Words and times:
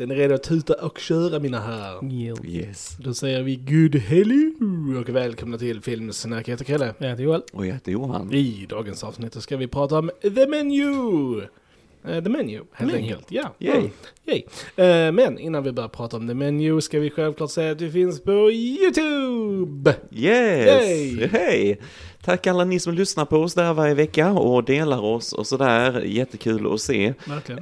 Är 0.00 0.06
ni 0.06 0.14
redo 0.14 0.34
att 0.34 0.42
tuta 0.42 0.74
och 0.74 0.98
köra 0.98 1.38
mina 1.38 1.60
herrar? 1.60 2.12
Yes. 2.46 2.96
Då 3.00 3.14
säger 3.14 3.42
vi 3.42 3.56
good 3.56 3.94
hello 3.96 5.00
och 5.00 5.08
välkomna 5.08 5.58
till 5.58 5.80
Filmsnack. 5.80 6.48
Jag 6.48 6.52
heter 6.52 6.64
Kalle. 6.64 6.94
Jag 6.98 7.08
heter 7.08 7.22
Joel. 7.22 7.42
Och 7.52 7.66
jag 7.66 7.72
heter 7.74 7.92
Johan. 7.92 8.32
I 8.32 8.66
dagens 8.68 9.04
avsnitt 9.04 9.42
ska 9.42 9.56
vi 9.56 9.66
prata 9.68 9.98
om 9.98 10.10
The 10.22 10.46
Menu. 10.46 11.40
Eh, 12.08 12.22
the 12.24 12.30
Menu, 12.30 12.60
helt 12.72 12.92
Menu. 12.92 13.02
enkelt. 13.04 13.26
Ja. 13.28 13.54
Yay. 13.58 13.82
Yay. 14.26 14.42
Eh, 14.76 15.12
men 15.12 15.38
innan 15.38 15.62
vi 15.64 15.72
börjar 15.72 15.88
prata 15.88 16.16
om 16.16 16.28
The 16.28 16.34
Menu 16.34 16.80
ska 16.80 16.98
vi 17.00 17.10
självklart 17.10 17.50
säga 17.50 17.72
att 17.72 17.80
vi 17.80 17.90
finns 17.90 18.22
på 18.22 18.50
YouTube. 18.50 19.94
Yes! 20.10 20.82
Yay. 20.82 21.26
Hej! 21.26 21.80
Tack 22.24 22.46
alla 22.46 22.64
ni 22.64 22.80
som 22.80 22.94
lyssnar 22.94 23.24
på 23.24 23.36
oss 23.36 23.54
där 23.54 23.72
varje 23.74 23.94
vecka 23.94 24.32
och 24.32 24.64
delar 24.64 25.00
oss 25.04 25.32
och 25.32 25.46
sådär. 25.46 26.00
Jättekul 26.00 26.72
att 26.74 26.80
se. 26.80 27.14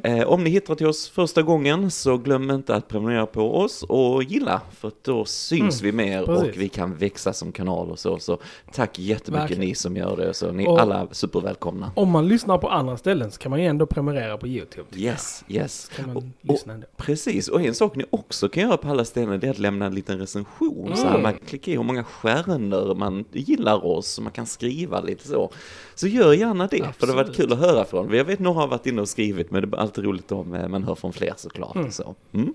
Eh, 0.03 0.23
om 0.29 0.45
ni 0.45 0.51
hittar 0.51 0.75
till 0.75 0.87
oss 0.87 1.09
första 1.09 1.43
gången 1.43 1.91
så 1.91 2.17
glöm 2.17 2.51
inte 2.51 2.75
att 2.75 2.89
prenumerera 2.89 3.27
på 3.27 3.57
oss 3.57 3.83
och 3.83 4.23
gilla 4.23 4.61
för 4.77 4.93
då 5.03 5.25
syns 5.25 5.83
vi 5.83 5.93
mer 5.93 6.25
precis. 6.27 6.43
och 6.57 6.61
vi 6.63 6.69
kan 6.69 6.95
växa 6.97 7.33
som 7.33 7.53
kanal 7.53 7.91
och 7.91 7.99
så. 7.99 8.19
Så 8.19 8.39
tack 8.73 8.99
jättemycket 8.99 9.43
Verkligen. 9.43 9.61
ni 9.69 9.75
som 9.75 9.97
gör 9.97 10.17
det. 10.17 10.35
Så 10.35 10.53
ni 10.53 10.67
Och- 10.69 10.81
alla 10.81 11.07
supervälkomna. 11.13 11.93
Om 11.97 12.11
man 12.11 12.29
lyssnar 12.29 12.59
på 12.59 12.69
andra 12.69 12.97
ställen 12.97 13.31
så 13.31 13.39
kan 13.39 13.51
man 13.51 13.61
ju 13.61 13.67
ändå 13.67 13.87
prenumerera 13.87 14.39
på 14.39 14.47
YouTube. 14.49 14.89
Yes, 14.97 15.45
yes. 15.49 15.91
jag. 15.91 15.97
Kan 15.97 16.15
man 16.15 16.17
Och- 16.17 16.53
lyssna 16.53 16.73
ändå. 16.73 16.87
Precis, 16.97 17.49
och 17.49 17.63
en 17.63 17.75
sak 17.75 17.97
ni 17.97 18.05
också 18.11 18.49
kan 18.49 18.63
göra 18.63 18.77
på 18.77 18.89
alla 18.89 19.05
ställen 19.05 19.41
det 19.41 19.47
är 19.47 19.51
att 19.51 19.59
lämna 19.59 19.87
en 19.87 19.95
liten 19.95 20.19
recension. 20.19 20.97
Så 20.97 21.03
här, 21.03 21.11
Mm. 21.11 21.23
man 21.23 21.35
klickar 21.47 21.73
i 21.73 21.77
hur 21.77 21.83
många 21.83 22.05
stjärnor 22.05 22.95
man 22.95 23.25
gillar 23.33 23.87
oss 23.87 24.19
och 24.19 24.25
man 24.25 24.33
kan 24.33 24.47
skriva 24.53 25.01
lite 25.01 25.29
så. 25.29 25.53
Så 25.95 26.07
gör 26.07 26.33
gärna 26.33 26.67
det, 26.67 26.79
för 26.99 27.07
det 27.07 27.13
har 27.13 27.17
varit 27.17 27.29
Absolut. 27.29 27.37
kul 27.51 27.53
att 27.53 27.59
höra 27.71 27.85
från. 27.85 28.15
Jag 28.15 28.25
vet 28.25 28.39
några 28.39 28.61
har 28.61 28.69
varit 28.69 28.87
inne 28.87 29.01
och 29.01 29.09
skrivit, 29.09 29.51
men 29.51 29.71
det 29.71 29.77
är 29.77 29.81
alltid 29.81 30.05
roligt 30.05 30.33
om 30.33 30.55
eh, 30.55 30.69
man 30.69 30.85
hör 30.85 30.95
från 30.95 31.13
fler 31.13 31.35
såklart. 31.37 31.77
Och 31.77 31.93
så. 31.95 32.15
Mm. 32.35 32.55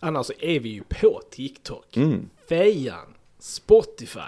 Annars 0.00 0.26
så 0.26 0.32
är 0.40 0.60
vi 0.60 0.68
ju 0.68 0.82
på 1.00 1.20
TikTok, 1.30 1.96
Mm. 1.96 2.28
Fejan, 2.48 3.06
Spotify, 3.38 4.20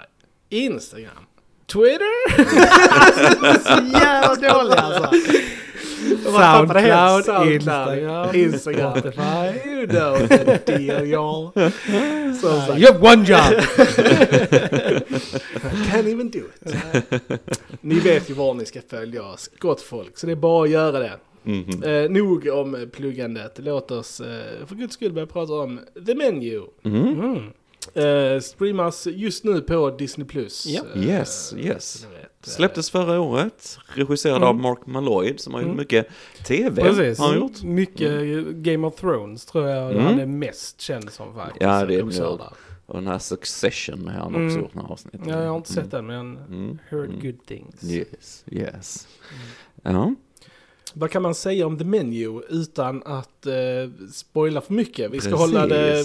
Instagram, 0.49 1.25
Twitter. 1.65 2.37
Så 3.63 3.97
jävla 3.99 4.35
dåliga 4.53 4.79
alltså. 4.79 5.09
Soundcloud, 6.23 7.25
Soundcloud, 7.25 7.53
Instagram, 7.53 8.35
Instagram, 8.35 8.35
Instagram. 8.35 8.91
Spotify. 8.91 9.69
You 9.69 9.87
know 9.87 10.27
the 10.27 10.59
deal 10.65 11.05
y'all. 11.05 11.51
Som 12.41 12.61
sagt, 12.61 12.79
You 12.79 12.93
have 12.93 12.99
one 13.13 13.23
job! 13.25 13.41
can't 15.91 16.07
even 16.07 16.29
do 16.31 16.39
it. 16.39 16.75
Ni 17.81 17.99
vet 17.99 18.29
ju 18.29 18.33
var 18.33 18.53
ni 18.53 18.65
ska 18.65 18.81
följa 18.89 19.23
oss, 19.23 19.49
gott 19.59 19.81
folk, 19.81 20.17
så 20.17 20.25
det 20.25 20.31
är 20.31 20.35
bara 20.35 20.63
att 20.63 20.69
göra 20.69 20.99
det. 20.99 21.11
Mhm. 21.43 21.83
Eh, 21.83 22.09
nog 22.09 22.47
om 22.47 22.75
eh, 22.75 22.85
pluggandet, 22.87 23.59
låt 23.63 23.91
oss 23.91 24.19
eh, 24.19 24.65
för 24.67 24.75
guds 24.75 24.93
skull 24.93 25.13
börja 25.13 25.27
prata 25.27 25.53
om 25.53 25.79
The 26.05 26.15
Menu. 26.15 26.61
Mm. 26.83 27.07
Mm. 27.19 27.43
Eh, 27.93 28.39
streamas 28.41 29.07
just 29.07 29.43
nu 29.43 29.61
på 29.61 29.89
Disney+. 29.89 30.25
Plus. 30.27 30.65
Ja. 30.65 30.81
Eh, 30.95 31.03
Yes, 31.09 31.53
yes. 31.57 32.03
Eh, 32.03 32.25
Släpptes 32.41 32.89
förra 32.91 33.19
året, 33.21 33.77
regisserad 33.95 34.35
Mm. 34.37 34.47
av 34.47 34.55
Mark 34.55 34.79
Malloyd 34.85 35.39
som 35.39 35.53
har 35.53 35.61
gjort 35.61 35.65
Mm. 35.67 35.77
mycket 35.77 36.07
TV. 36.47 36.81
Precis. 36.81 37.19
Har 37.19 37.27
han 37.27 37.37
gjort. 37.37 37.63
Mycket 37.63 38.11
Game 38.47 38.87
of 38.87 38.95
Thrones 38.95 39.45
tror 39.45 39.67
jag 39.69 39.91
Mm. 39.91 40.03
han 40.05 40.19
är 40.19 40.25
mest 40.25 40.81
känd 40.81 41.09
som 41.11 41.35
faktiskt. 41.35 41.61
Ja, 41.61 41.85
det 41.85 41.95
är. 41.95 42.03
Och 42.87 42.95
den 42.95 43.07
här 43.07 43.19
Succession 43.19 44.07
har 44.07 44.13
han 44.19 44.35
Mm. 44.35 44.47
också 44.47 44.59
gjort 44.59 44.73
några 44.73 44.87
avsnitt. 44.87 45.21
Ja, 45.27 45.43
jag 45.43 45.49
har 45.49 45.57
inte 45.57 45.73
sett 45.73 45.93
Mm. 45.93 46.07
den 46.07 46.35
men 46.35 46.37
Mm. 46.37 46.79
heard 46.89 47.09
Mm. 47.09 47.19
good 47.21 47.45
things. 47.45 47.83
Yes, 47.83 48.43
yes. 48.47 49.07
Mm. 49.83 49.95
Ja. 49.95 50.15
Vad 50.93 51.11
kan 51.11 51.21
man 51.21 51.35
säga 51.35 51.65
om 51.67 51.77
The 51.77 51.83
Menu 51.85 52.41
utan 52.49 53.03
att 53.05 53.45
eh, 53.45 53.53
spoila 54.13 54.61
för 54.61 54.73
mycket? 54.73 55.11
Vi 55.11 55.19
ska 55.19 55.29
Precis. 55.31 55.45
hålla 55.45 55.67
det 55.67 56.03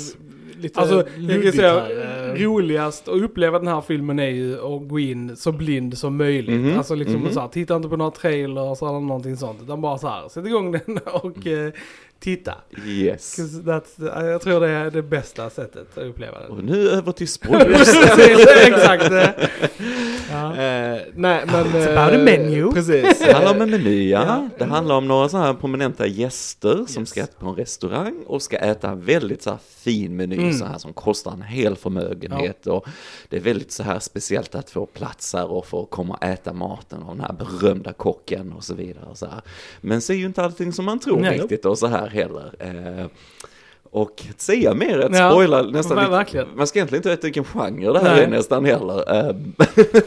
lite 0.61 0.81
Alltså, 0.81 1.05
jag 1.19 1.43
kan 1.43 1.53
säga, 1.53 1.81
här. 1.81 2.29
eh. 2.29 2.35
roligast 2.43 3.09
att 3.09 3.23
uppleva 3.23 3.59
den 3.59 3.69
här 3.69 3.81
filmen 3.81 4.19
är 4.19 4.29
ju 4.29 4.55
att 4.55 4.89
gå 4.89 4.99
in 4.99 5.37
så 5.37 5.53
blind 5.53 5.99
som 5.99 6.17
möjligt. 6.17 6.61
Mhm, 6.61 6.79
Alltså 6.79 6.95
liksom 6.95 7.21
mhm. 7.21 7.33
så 7.33 7.41
här, 7.41 7.49
titta 7.49 7.77
inte 7.77 7.89
på 7.89 7.97
några 7.97 8.11
trailers 8.11 8.83
eller 8.83 9.01
någonting 9.01 9.37
sånt. 9.37 9.63
Utan 9.63 9.81
bara 9.81 9.99
så 9.99 10.09
här, 10.09 10.29
sätt 10.29 10.47
igång 10.47 10.73
den 10.73 10.99
och 11.13 11.47
eh, 11.47 11.73
titta. 12.21 12.55
Yes. 12.87 13.39
That's, 13.39 14.27
jag 14.31 14.41
tror 14.43 14.61
det 14.61 14.69
är 14.69 14.91
det 14.91 15.03
bästa 15.03 15.51
sättet 15.51 15.99
att 15.99 16.05
uppleva 16.05 16.41
den. 16.41 16.51
Och 16.51 16.65
nu 16.65 16.89
över 16.91 17.13
till 17.13 17.29
spoilers. 17.29 17.89
Exakt. 18.67 19.05
eh. 20.33 20.39
Ja. 20.39 20.95
Eh, 20.97 21.01
nej 21.15 21.45
men... 21.47 21.65
It's 21.65 21.89
about 21.99 22.21
a 22.21 22.25
menu. 22.25 22.71
Precis. 22.73 23.19
Det 23.19 23.33
handlar 23.33 23.55
om 23.55 23.63
en 23.63 23.71
meny, 23.71 24.11
ja. 24.11 24.25
Ja. 24.27 24.49
Det 24.59 24.65
handlar 24.65 24.95
om 24.95 25.09
några 25.09 25.29
så 25.29 25.37
här 25.39 25.55
prominenta 25.55 26.07
gäster 26.07 26.85
som 26.89 27.03
Yes. 27.03 27.09
ska 27.11 27.21
äta 27.23 27.41
på 27.41 27.47
en 27.49 27.55
restaurang 27.57 28.23
och 28.27 28.43
ska 28.43 28.57
äta 28.57 28.91
en 28.91 29.01
väldigt 29.05 29.43
så 29.43 29.51
här 29.51 29.59
fin 29.79 30.17
meny 30.17 30.37
Mm. 30.37 30.53
så 30.53 30.65
här 30.65 30.79
som 30.79 30.93
kostar 30.93 31.33
en 31.33 31.43
hel 31.43 31.77
förmögenhet 31.77 32.67
och 32.67 32.87
det 33.29 33.37
är 33.37 33.41
väldigt 33.41 33.73
så 33.73 33.83
här 33.83 33.99
speciellt 33.99 34.55
att 34.55 34.71
få 34.71 34.87
plats 34.87 35.33
här 35.35 35.51
och 35.51 35.67
få 35.67 35.85
komma 35.87 36.15
och 36.15 36.25
äta 36.25 36.53
maten 36.53 37.03
av 37.03 37.17
den 37.17 37.21
här 37.25 37.33
berömda 37.33 37.93
kocken 37.93 38.53
och 38.53 38.65
så 38.65 38.75
vidare 38.75 39.05
och 39.11 39.19
så 39.19 39.27
här. 39.27 39.41
Men 39.81 40.01
så 40.03 40.13
är 40.13 40.17
ju 40.17 40.27
inte 40.27 40.43
allting 40.43 40.73
som 40.73 40.85
man 40.85 40.99
tror 40.99 41.21
Nej. 41.21 41.39
riktigt 41.39 41.65
och 41.65 41.79
så 41.79 41.87
här 41.87 42.07
heller. 42.09 42.55
Eh, 42.59 43.07
och 43.95 44.23
att 44.31 44.41
säga 44.41 44.75
mer 44.75 44.99
är 44.99 45.07
att 45.07 45.19
Ja, 45.19 45.31
spoila 45.31 45.63
nästan 45.63 46.11
verkligen. 46.11 46.47
Man 46.57 46.67
ska 46.67 46.79
egentligen 46.79 46.99
inte 46.99 47.09
veta 47.09 47.23
vilken 47.27 47.45
genre 47.45 47.93
det 47.93 47.99
här 47.99 48.15
Nej. 48.15 48.25
är 48.25 48.29
nästan 48.29 48.65
heller. 48.65 49.15
Eh, 49.29 49.37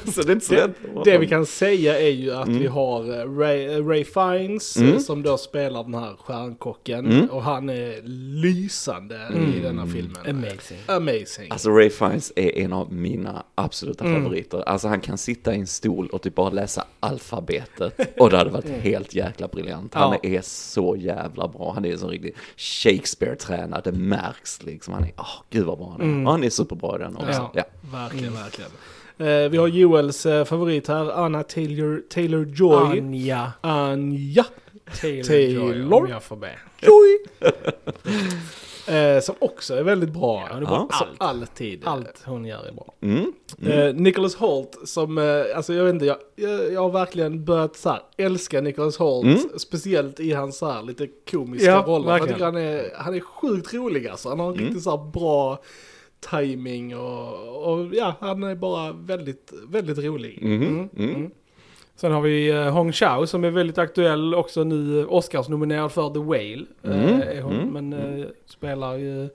så 0.14 0.22
det 0.22 0.32
är 0.32 0.34
inte 0.34 0.46
så 0.46 0.54
Det, 0.54 0.72
det 1.06 1.18
vi 1.18 1.28
kan 1.28 1.46
säga 1.46 2.00
är 2.00 2.10
ju 2.10 2.32
att 2.34 2.48
Mm. 2.48 2.60
vi 2.60 2.68
har 2.68 3.20
eh, 3.20 3.38
Ray, 3.38 3.66
eh, 3.66 3.88
Ray 3.88 4.04
Fiennes 4.04 4.78
Mm. 4.78 4.94
eh, 4.94 5.00
som 5.00 5.24
då 5.24 5.38
spelar 5.38 5.84
den 5.84 5.94
här 5.94 6.14
stjärnkocken 6.20 7.06
Mm. 7.06 7.26
och 7.30 7.44
han 7.44 7.70
är 7.70 8.02
lysande 8.42 9.16
i 9.34 9.38
Mm. 9.38 9.62
denna 9.64 9.88
filmen. 9.88 10.18
Amazing. 10.30 10.78
Amazing. 10.88 11.52
Alltså 11.52 11.70
Ray 11.70 11.90
Fiennes 11.90 12.34
är 12.36 12.58
en 12.58 12.74
av 12.74 12.94
mina 12.94 13.44
absoluta 13.56 14.06
Mm. 14.06 14.22
favoriter. 14.24 14.64
Alltså 14.70 14.88
han 14.88 15.02
kan 15.02 15.18
sitta 15.18 15.56
i 15.56 15.60
en 15.60 15.68
stol 15.68 16.08
och 16.08 16.22
typ 16.22 16.36
bara 16.36 16.50
läsa 16.50 16.86
alfabetet 17.00 18.20
och 18.20 18.30
det 18.30 18.38
hade 18.38 18.50
varit 18.50 18.70
helt 18.70 19.16
jäkla 19.16 19.48
briljant. 19.48 19.94
Han 19.94 20.08
Mm. 20.14 20.20
Ja. 20.24 20.30
är 20.38 20.42
så 20.44 20.96
jävla 21.00 21.48
bra. 21.48 21.72
Han 21.76 21.86
är 21.86 21.92
en 21.92 21.98
sån 22.00 22.10
riktig 22.10 22.36
Shakespeare-tränare, 22.58 23.75
det 23.84 23.92
märks 23.92 24.64
liksom. 24.64 24.94
Han 24.94 25.04
är, 25.04 25.12
åh 25.18 25.28
gud 25.50 25.66
vad 25.66 25.78
bra 25.78 25.90
han 25.92 26.02
är. 26.02 26.06
Mm. 26.06 26.26
Och 26.26 26.32
han 26.32 26.44
är 26.44 26.50
superbra 26.50 26.96
i 26.96 27.00
den 27.00 27.16
också. 27.16 27.28
Ja. 27.32 27.52
Ja. 27.54 27.64
Verkligen, 27.92 28.28
Mm. 28.34 28.44
verkligen. 28.44 28.72
Eh, 29.18 29.50
vi 29.50 29.58
har 29.58 29.68
Joels 29.68 30.26
eh, 30.26 30.46
favorit 30.46 30.88
här, 30.88 31.12
Anna 31.26 31.44
Taylor, 31.44 32.02
Taylor 32.10 32.46
Joy. 32.46 33.00
Anja 33.00 33.52
Anja 33.62 34.46
Taylor, 35.02 35.24
Taylor. 35.24 35.74
Joy, 35.76 35.84
om 35.94 36.08
jag 36.10 36.24
får 36.24 36.36
be. 36.36 36.52
Joy! 36.82 37.18
eh, 38.88 39.20
som 39.22 39.36
också 39.40 39.74
är 39.76 39.84
väldigt 39.84 40.10
bra. 40.14 40.48
Ja, 40.50 40.58
är 40.58 40.62
bra. 40.62 40.76
Alltså, 40.78 41.04
Allt. 41.04 41.22
alltid. 41.22 41.82
Allt 41.86 42.24
hon 42.26 42.46
gör 42.46 42.66
är 42.68 42.72
bra. 42.72 42.94
Mm. 43.02 43.34
Mm. 43.62 43.80
Eh, 43.80 43.94
Nicholas 43.96 44.36
Holt 44.36 44.78
som, 44.86 45.18
eh, 45.18 45.24
alltså 45.56 45.74
jag 45.74 45.84
vet 45.84 45.94
inte, 45.94 46.06
jag, 46.06 46.18
jag, 46.36 46.74
jag 46.74 46.82
har 46.82 46.90
verkligen 46.90 47.46
börjat 47.46 47.76
så 47.76 47.90
här, 47.90 48.00
älska 48.18 48.62
Nicholas 48.62 48.98
Holt. 48.98 49.26
Mm. 49.26 49.60
Speciellt 49.60 50.20
i 50.20 50.34
hans 50.34 50.58
så 50.58 50.70
här, 50.72 50.84
lite 50.84 51.08
komiska 51.32 51.66
Ja, 51.68 51.84
roller. 51.88 52.18
Jag 52.18 52.28
tycker 52.28 52.46
han 52.46 52.58
är, 52.58 52.92
han 52.96 53.16
är 53.16 53.20
sjukt 53.20 53.74
rolig 53.74 54.08
alltså. 54.08 54.30
Han 54.30 54.40
har 54.40 54.48
en 54.48 54.54
Mm. 54.54 54.66
riktigt 54.66 54.84
så 54.84 54.90
här 54.98 55.12
bra 55.12 55.60
timing 56.32 56.96
och, 56.98 57.74
och 57.74 57.88
ja, 57.94 58.14
han 58.20 58.44
är 58.44 58.56
bara 58.56 58.92
väldigt, 58.92 59.54
väldigt 59.68 59.98
rolig. 59.98 60.40
Sen 61.96 62.12
har 62.12 62.22
vi 62.22 62.50
eh, 62.50 62.70
Hong 62.74 62.92
Chao 62.92 63.28
som 63.28 63.44
är 63.44 63.50
väldigt 63.52 63.78
aktuell 63.78 64.36
också 64.36 64.64
nu. 64.64 65.00
eh, 65.00 65.06
Oscars-nominerad 65.14 65.92
för 65.92 66.10
The 66.10 66.20
Whale. 66.20 66.66
Mm. 66.84 67.22
Är 67.22 67.42
hon, 67.42 67.54
Mm. 67.54 67.70
Men 67.90 67.94
eh, 68.20 68.26
spelar 68.46 68.94
ju 68.98 69.30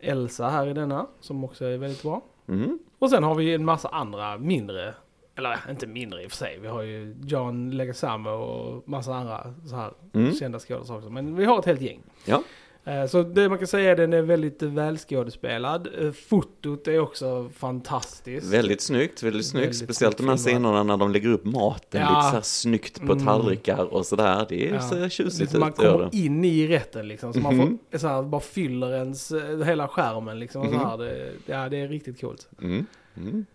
Elsa 0.00 0.48
här 0.48 0.66
i 0.66 0.72
denna. 0.72 1.06
Som 1.20 1.44
också 1.44 1.64
är 1.64 1.76
väldigt 1.78 2.02
bra. 2.02 2.22
Mm. 2.48 2.78
Och 2.98 3.10
sen 3.10 3.22
har 3.24 3.34
vi 3.34 3.54
en 3.54 3.64
massa 3.64 3.88
andra 3.88 4.38
mindre. 4.38 4.94
Eller 5.36 5.58
inte 5.70 5.86
mindre 5.86 6.22
i 6.22 6.26
och 6.26 6.30
för 6.30 6.36
sig. 6.36 6.58
Vi 6.62 6.68
har 6.68 6.82
ju 6.82 7.16
John 7.26 7.70
Leguizamo 7.70 8.30
och 8.30 8.88
massa 8.88 9.14
andra 9.14 9.54
så 9.66 9.76
här 9.76 9.90
Mm. 10.14 10.34
kända 10.34 10.58
skådespelare 10.58 10.98
också. 10.98 11.10
Men 11.10 11.36
vi 11.36 11.44
har 11.44 11.58
ett 11.58 11.64
helt 11.64 11.80
gäng. 11.80 12.00
Ja. 12.24 12.42
Eh, 12.88 13.06
Så 13.06 13.22
det 13.22 13.48
man 13.48 13.58
kan 13.58 13.66
säga 13.66 13.88
är 13.88 13.92
att 13.92 13.96
den 13.98 14.12
är 14.12 14.22
väldigt 14.22 14.62
välskådespelad. 14.62 15.88
Eh, 16.00 16.12
Fotot 16.12 16.88
är 16.88 16.98
också 16.98 17.50
fantastiskt. 17.56 18.46
Väldigt 18.46 18.80
snyggt, 18.80 19.22
väldigt 19.22 19.46
snyggt. 19.46 19.64
Väldigt 19.66 19.78
Speciellt 19.84 20.16
de 20.16 20.28
här 20.28 20.36
scenerna 20.36 20.82
när 20.82 20.96
de 20.96 21.10
lägger 21.12 21.28
upp 21.28 21.44
maten 21.44 22.00
Ja. 22.00 22.08
lite 22.08 22.22
så 22.28 22.34
här 22.34 22.40
snyggt 22.42 23.00
på 23.06 23.12
Mm. 23.12 23.26
tallrikar 23.26 23.84
och 23.94 24.06
sådär. 24.06 24.46
Det 24.48 24.68
är 24.70 24.74
Ja. 24.74 24.80
så 24.80 25.08
tjusigt 25.08 25.52
man 25.54 25.68
ut. 25.72 25.82
gör 25.82 25.92
kommer 25.98 26.14
in 26.14 26.44
i 26.44 26.66
rätten 26.66 27.08
liksom. 27.08 27.32
Så 27.32 27.40
man 27.40 27.56
Mhm. 27.56 27.78
får, 27.90 27.98
så 27.98 28.08
här, 28.08 28.22
bara 28.22 28.40
fyller 28.40 28.94
ens 28.94 29.30
eh, 29.32 29.62
hela 29.64 29.88
skärmen 29.88 30.38
liksom. 30.38 30.66
Mhm. 30.66 30.78
här, 30.78 30.98
det, 30.98 31.32
ja, 31.46 31.68
det 31.68 31.76
är 31.80 31.88
riktigt 31.88 32.20
coolt. 32.20 32.48
Mm. 32.62 32.86
Mm. 33.16 33.46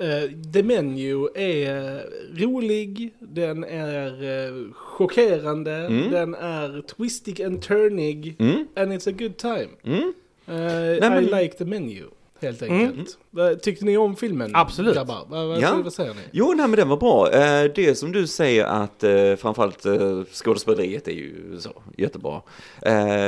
Eh, 0.00 0.30
The 0.52 0.62
Menu 0.62 1.28
är 1.34 2.04
rolig, 2.44 3.14
den 3.18 3.64
är 3.64 4.22
eh, 4.22 4.72
chockerande, 4.72 5.72
Mm. 5.74 6.10
den 6.10 6.34
är 6.34 6.82
twistig 6.82 7.42
and 7.42 7.62
turnig, 7.62 8.36
Mm. 8.38 8.66
and 8.76 8.92
it's 8.92 9.08
a 9.08 9.14
good 9.18 9.36
time. 9.36 9.68
Mm. 9.84 10.12
Eh, 10.46 10.96
I 10.96 11.00
men- 11.00 11.24
like 11.24 11.54
the 11.56 11.64
menu. 11.64 12.04
Helt 12.42 12.62
Mm. 12.62 12.86
enkelt. 12.86 13.18
Vad 13.30 13.62
Tyckte 13.62 13.84
ni 13.84 13.96
om 13.96 14.16
filmen? 14.16 14.50
Absolut. 14.54 14.94
Grabbar? 14.94 15.26
Vad, 15.28 15.48
vad, 15.48 15.60
Ja. 15.60 15.80
vad 15.84 15.92
säger 15.92 16.14
ni? 16.14 16.20
Jo, 16.32 16.52
nej 16.56 16.68
men 16.68 16.76
den 16.78 16.88
var 16.88 16.96
bra. 16.96 17.30
Eh, 17.32 17.70
Det 17.74 17.94
som 17.98 18.12
du 18.12 18.26
säger 18.26 18.64
att 18.64 19.04
eh, 19.04 19.36
framförallt 19.36 19.86
eh, 19.86 20.22
skådespeleriet 20.32 21.08
är 21.08 21.12
ju 21.12 21.58
så 21.60 21.82
jättebra. 21.96 22.42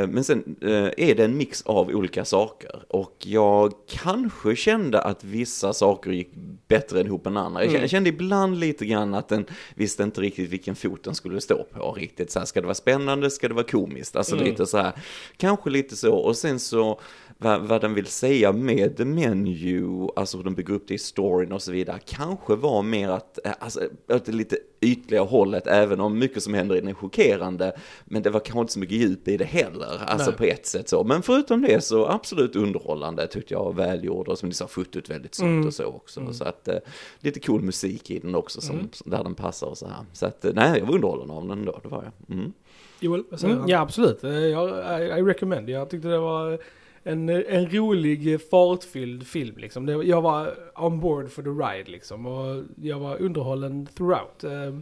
Men 0.08 0.24
sen 0.24 0.56
är 0.96 1.14
det 1.14 1.24
en 1.24 1.36
mix 1.36 1.62
av 1.62 1.88
olika 1.88 2.24
saker 2.24 2.82
och 2.88 3.16
jag 3.18 3.72
kanske 3.88 4.56
kände 4.56 5.00
att 5.00 5.24
vissa 5.24 5.72
saker 5.72 6.10
gick 6.10 6.30
bättre 6.68 7.00
än 7.00 7.06
ihop 7.06 7.26
än 7.26 7.36
andra. 7.36 7.60
Jag 7.62 7.70
kände, 7.70 7.80
jag 7.84 7.90
kände 7.90 8.08
ibland 8.08 8.56
lite 8.60 8.86
grann 8.86 9.14
att 9.14 9.28
den 9.28 9.46
visste 9.74 10.02
inte 10.02 10.20
riktigt 10.20 10.50
vilken 10.50 10.74
fot 10.76 11.04
den 11.04 11.14
skulle 11.14 11.40
stå 11.40 11.64
på 11.64 11.92
riktigt. 11.92 12.30
Så 12.30 12.38
här, 12.38 12.46
ska 12.46 12.60
det 12.60 12.66
vara 12.66 12.74
spännande, 12.74 13.30
ska 13.30 13.48
det 13.48 13.54
vara 13.54 13.66
komiskt? 13.66 14.16
Alltså 14.16 14.36
lite 14.36 14.66
så 14.66 14.78
här, 14.78 14.92
kanske 15.36 15.70
lite 15.70 15.96
så. 15.96 16.14
Och 16.14 16.36
sen 16.36 16.58
så 16.58 17.00
vad, 17.42 17.60
vad 17.60 17.80
den 17.80 17.94
vill 17.94 18.06
säga 18.06 18.52
med 18.52 18.96
The 18.96 19.04
Menu, 19.04 20.08
alltså 20.16 20.36
hur 20.36 20.44
den 20.44 20.54
bygger 20.54 20.74
upp 20.74 20.88
det 20.88 20.94
i 20.94 20.98
storyn 20.98 21.52
och 21.52 21.62
så 21.62 21.72
vidare, 21.72 21.98
kanske 22.06 22.54
var 22.56 22.82
mer 22.82 23.08
att, 23.08 23.38
eh, 23.46 23.52
alltså, 23.58 23.80
åt 24.08 24.24
det 24.24 24.32
lite 24.32 24.56
ytliga 24.80 25.22
hållet, 25.22 25.66
även 25.66 26.00
om 26.00 26.18
mycket 26.18 26.42
som 26.42 26.54
händer 26.54 26.76
i 26.76 26.80
den 26.80 26.88
är 26.88 26.94
chockerande, 26.94 27.72
men 28.04 28.22
det 28.22 28.30
var 28.30 28.40
kanske 28.40 28.60
inte 28.60 28.72
så 28.72 28.78
mycket 28.78 28.96
djup 28.96 29.28
i 29.28 29.36
det 29.36 29.44
heller, 29.44 30.00
alltså 30.06 30.30
Nej. 30.30 30.38
på 30.38 30.44
ett 30.44 30.66
sätt 30.66 30.88
så. 30.88 31.04
Men 31.04 31.22
förutom 31.22 31.62
det 31.62 31.84
så 31.84 32.06
absolut 32.06 32.56
underhållande 32.56 33.26
tyckte 33.26 33.54
jag, 33.54 33.76
välgjord 33.76 34.28
och 34.28 34.38
som 34.38 34.48
ni 34.48 34.54
sa, 34.54 34.66
fotot 34.66 35.10
väldigt 35.10 35.34
snyggt 35.34 35.66
och 35.66 35.74
så 35.74 35.84
också. 35.84 36.32
Så 36.32 36.44
att 36.44 36.68
eh, 36.68 36.76
lite 37.20 37.40
cool 37.40 37.62
musik 37.62 38.10
i 38.10 38.18
den 38.18 38.34
också, 38.34 38.60
som, 38.60 38.88
där 39.04 39.24
den 39.24 39.34
passar 39.34 39.66
och 39.66 39.78
så 39.78 39.86
här. 39.86 40.04
Så 40.12 40.26
att, 40.26 40.44
eh, 40.44 40.52
nej, 40.54 40.78
jag 40.78 40.86
var 40.86 40.94
underhållen 40.94 41.30
av 41.30 41.48
den 41.48 41.64
då, 41.64 41.80
det 41.82 41.88
var 41.88 42.02
jag. 42.02 42.36
Mm. 42.38 42.52
Joel, 43.00 43.24
vad 43.30 43.40
säger 43.40 43.52
Mm, 43.52 43.60
han? 43.60 43.70
ja, 43.70 43.80
absolut. 43.80 44.22
Jag, 44.22 45.00
I, 45.00 45.04
I 45.04 45.22
recommend. 45.22 45.68
Jag 45.70 45.90
tyckte 45.90 46.08
det 46.08 46.18
var 46.18 46.58
en, 47.04 47.28
en 47.28 47.70
rolig, 47.70 48.50
fartfylld 48.50 49.26
film. 49.26 49.56
Liksom. 49.56 49.86
Det, 49.86 49.92
jag 49.92 50.22
var 50.22 50.54
on 50.76 51.00
board 51.00 51.30
for 51.30 51.42
the 51.42 51.48
ride 51.50 51.90
liksom. 51.90 52.26
Och 52.26 52.62
jag 52.82 52.98
var 52.98 53.22
underhållen 53.22 53.86
throughout. 53.96 54.44
Eh, 54.44 54.78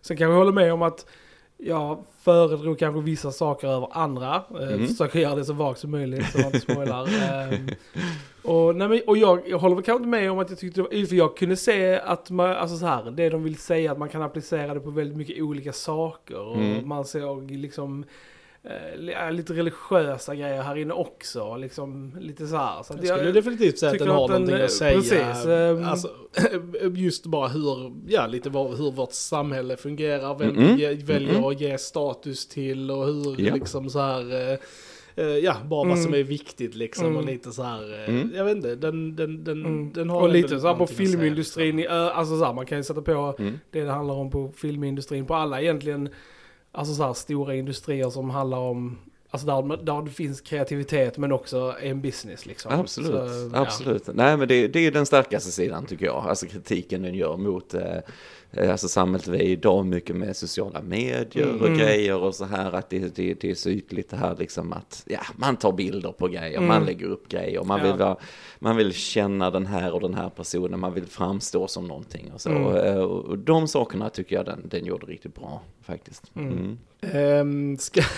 Sen 0.00 0.16
kan 0.16 0.30
jag 0.30 0.36
hålla 0.36 0.52
med 0.52 0.72
om 0.72 0.82
att 0.82 1.06
jag 1.58 2.04
föredrog 2.22 2.78
kanske 2.78 3.00
vissa 3.00 3.30
saker 3.32 3.68
över 3.68 3.88
andra. 3.92 4.42
Eh, 4.60 4.68
Mm. 4.72 4.86
Försöker 4.88 5.18
göra 5.20 5.34
det 5.34 5.44
så 5.44 5.52
vagt 5.52 5.80
som 5.80 5.90
möjligt 5.90 6.26
så 6.32 6.38
man 6.38 6.46
inte 6.46 6.60
spoilar. 6.60 7.02
Eh, 7.02 7.58
och, 8.42 8.76
nej, 8.76 8.88
men, 8.88 9.00
och 9.06 9.16
jag, 9.16 9.48
jag 9.48 9.58
håller 9.58 9.74
väl 9.74 9.84
kanske 9.84 10.00
inte 10.04 10.08
med 10.20 10.30
om 10.32 10.38
att 10.38 10.50
jag 10.50 10.58
tyckte 10.58 10.80
det 10.82 10.82
var, 11.00 11.06
för 11.06 11.16
jag 11.16 11.36
kunde 11.36 11.56
se 11.56 12.00
att 12.00 12.30
man, 12.30 12.50
alltså 12.50 12.76
så 12.76 12.86
här, 12.86 13.10
det 13.10 13.28
de 13.28 13.42
vill 13.44 13.56
säga 13.56 13.92
att 13.92 13.98
man 13.98 14.08
kan 14.08 14.22
applicera 14.22 14.74
det 14.74 14.80
på 14.80 14.90
väldigt 14.90 15.16
mycket 15.16 15.42
olika 15.42 15.72
saker. 15.72 16.38
Och 16.40 16.56
Mm. 16.56 16.88
man 16.88 17.04
såg 17.04 17.50
liksom 17.50 18.04
eh, 18.64 19.04
ja, 19.12 19.30
lite 19.30 19.52
religiösa 19.52 20.34
grejer 20.34 20.62
här 20.62 20.76
inne 20.76 20.94
också. 20.94 21.56
Liksom 21.56 22.12
lite 22.20 22.46
så 22.46 22.56
här. 22.56 22.82
Så 22.82 22.94
Jag 23.02 23.18
skulle 23.18 23.32
definitivt 23.32 23.78
säga 23.78 23.92
att 23.92 23.98
den 23.98 24.08
har 24.08 24.24
att 24.24 24.30
den, 24.30 24.40
någonting 24.40 24.58
eh, 24.58 24.64
att 24.64 24.70
säga. 24.72 24.94
precis, 24.96 25.46
ehm, 25.46 25.84
alltså, 25.84 26.08
just 26.94 27.26
bara 27.26 27.48
hur, 27.48 27.92
ja, 28.06 28.26
lite 28.26 28.50
vad, 28.50 28.78
hur 28.78 28.90
vårt 28.92 29.12
samhälle 29.12 29.76
fungerar, 29.76 30.38
vem 30.38 30.50
Mm. 30.50 30.76
vi 30.76 30.82
ge- 30.82 30.94
väljer 30.94 31.30
Mm. 31.30 31.44
att 31.44 31.60
ge 31.60 31.78
status 31.78 32.48
till 32.48 32.90
och 32.90 33.06
hur 33.06 33.40
Ja. 33.40 33.54
liksom 33.54 33.90
så 33.90 33.98
här, 34.00 34.50
eh, 34.52 34.58
eh, 35.16 35.26
ja, 35.26 35.54
bara 35.64 35.84
vad 35.84 35.92
Mm. 35.98 36.04
som 36.04 36.14
är 36.14 36.22
viktigt 36.22 36.74
liksom 36.74 37.06
och 37.06 37.12
Mm. 37.22 37.26
lite 37.26 37.52
så 37.52 37.62
här, 37.62 37.94
eh, 38.02 38.08
Mm. 38.08 38.32
jag 38.34 38.44
vet 38.44 38.56
inte, 38.56 38.74
den, 38.74 39.16
den, 39.16 39.44
den, 39.44 39.64
Mm. 39.66 39.92
den 39.92 40.10
har 40.10 40.20
och 40.22 40.28
lite 40.28 40.60
så 40.60 40.66
här 40.66 40.74
på 40.74 40.86
filmindustrin, 40.86 41.76
liksom. 41.76 41.96
i 41.96 41.98
alltså 42.00 42.38
så 42.38 42.44
här, 42.44 42.52
man 42.52 42.66
kan 42.66 42.78
ju 42.78 42.84
sätta 42.84 43.02
på 43.02 43.34
Mm. 43.38 43.58
det 43.70 43.80
det 43.80 43.90
handlar 43.92 44.14
om 44.14 44.30
på 44.30 44.52
filmindustrin, 44.56 45.26
på 45.26 45.34
alla 45.34 45.60
egentligen, 45.62 46.08
alltså 46.72 46.94
så 46.94 47.02
här 47.02 47.12
stora 47.12 47.54
industrier 47.54 48.10
som 48.10 48.30
handlar 48.30 48.58
om, 48.58 48.98
alltså 49.30 49.46
där, 49.46 49.76
där 49.76 50.02
det 50.02 50.10
finns 50.10 50.40
kreativitet 50.40 51.18
men 51.18 51.32
också 51.32 51.74
en 51.82 52.00
business 52.00 52.46
liksom. 52.46 52.72
Absolut, 52.72 53.10
Så, 53.10 53.50
ja. 53.52 53.60
absolut. 53.60 54.08
Nej 54.14 54.36
men 54.36 54.48
det, 54.48 54.68
det 54.68 54.86
är 54.86 54.90
den 54.90 55.06
starkaste 55.06 55.50
sidan 55.50 55.86
tycker 55.86 56.06
jag, 56.06 56.24
alltså 56.28 56.46
kritiken 56.46 57.02
den 57.02 57.14
gör 57.14 57.36
mot 57.36 57.74
eh, 57.74 57.96
alltså 58.58 58.88
samhället 58.88 59.28
vi 59.28 59.38
är 59.38 59.42
idag 59.42 59.86
mycket 59.86 60.16
med 60.16 60.36
sociala 60.36 60.82
medier 60.82 61.48
och 61.60 61.66
Mm. 61.66 61.78
grejer 61.78 62.16
och 62.16 62.34
så 62.34 62.44
här 62.44 62.72
att 62.72 62.90
det, 62.90 63.16
det, 63.16 63.34
det 63.34 63.50
är 63.50 63.54
så 63.54 63.70
ytligt 63.70 64.10
det 64.10 64.16
här 64.16 64.36
liksom 64.38 64.72
att 64.72 65.02
ja, 65.06 65.20
man 65.36 65.56
tar 65.56 65.72
bilder 65.72 66.12
på 66.12 66.28
grejer, 66.28 66.56
Mm. 66.56 66.68
man 66.68 66.84
lägger 66.84 67.06
upp 67.06 67.28
grejer, 67.28 67.62
man, 67.64 67.80
Ja. 67.80 67.86
vill 67.86 67.98
vara, 67.98 68.16
man 68.58 68.76
vill 68.76 68.92
känna 68.92 69.50
den 69.50 69.66
här 69.66 69.92
och 69.94 70.00
den 70.00 70.14
här 70.14 70.28
personen, 70.28 70.80
man 70.80 70.94
vill 70.94 71.06
framstå 71.06 71.68
som 71.68 71.88
någonting 71.88 72.30
och 72.34 72.40
så. 72.40 72.48
Mm. 72.50 72.62
Och, 72.66 72.78
eh, 72.78 72.96
och, 72.98 73.24
och 73.24 73.38
de 73.38 73.68
sakerna 73.68 74.10
tycker 74.10 74.36
jag 74.36 74.44
den, 74.46 74.60
den 74.68 74.84
gjorde 74.86 75.06
riktigt 75.06 75.34
bra 75.34 75.62
faktiskt. 75.86 76.22
Mm. 76.36 76.52
Mm. 76.52 76.78
Ehm, 77.12 77.78
ska, 77.78 78.02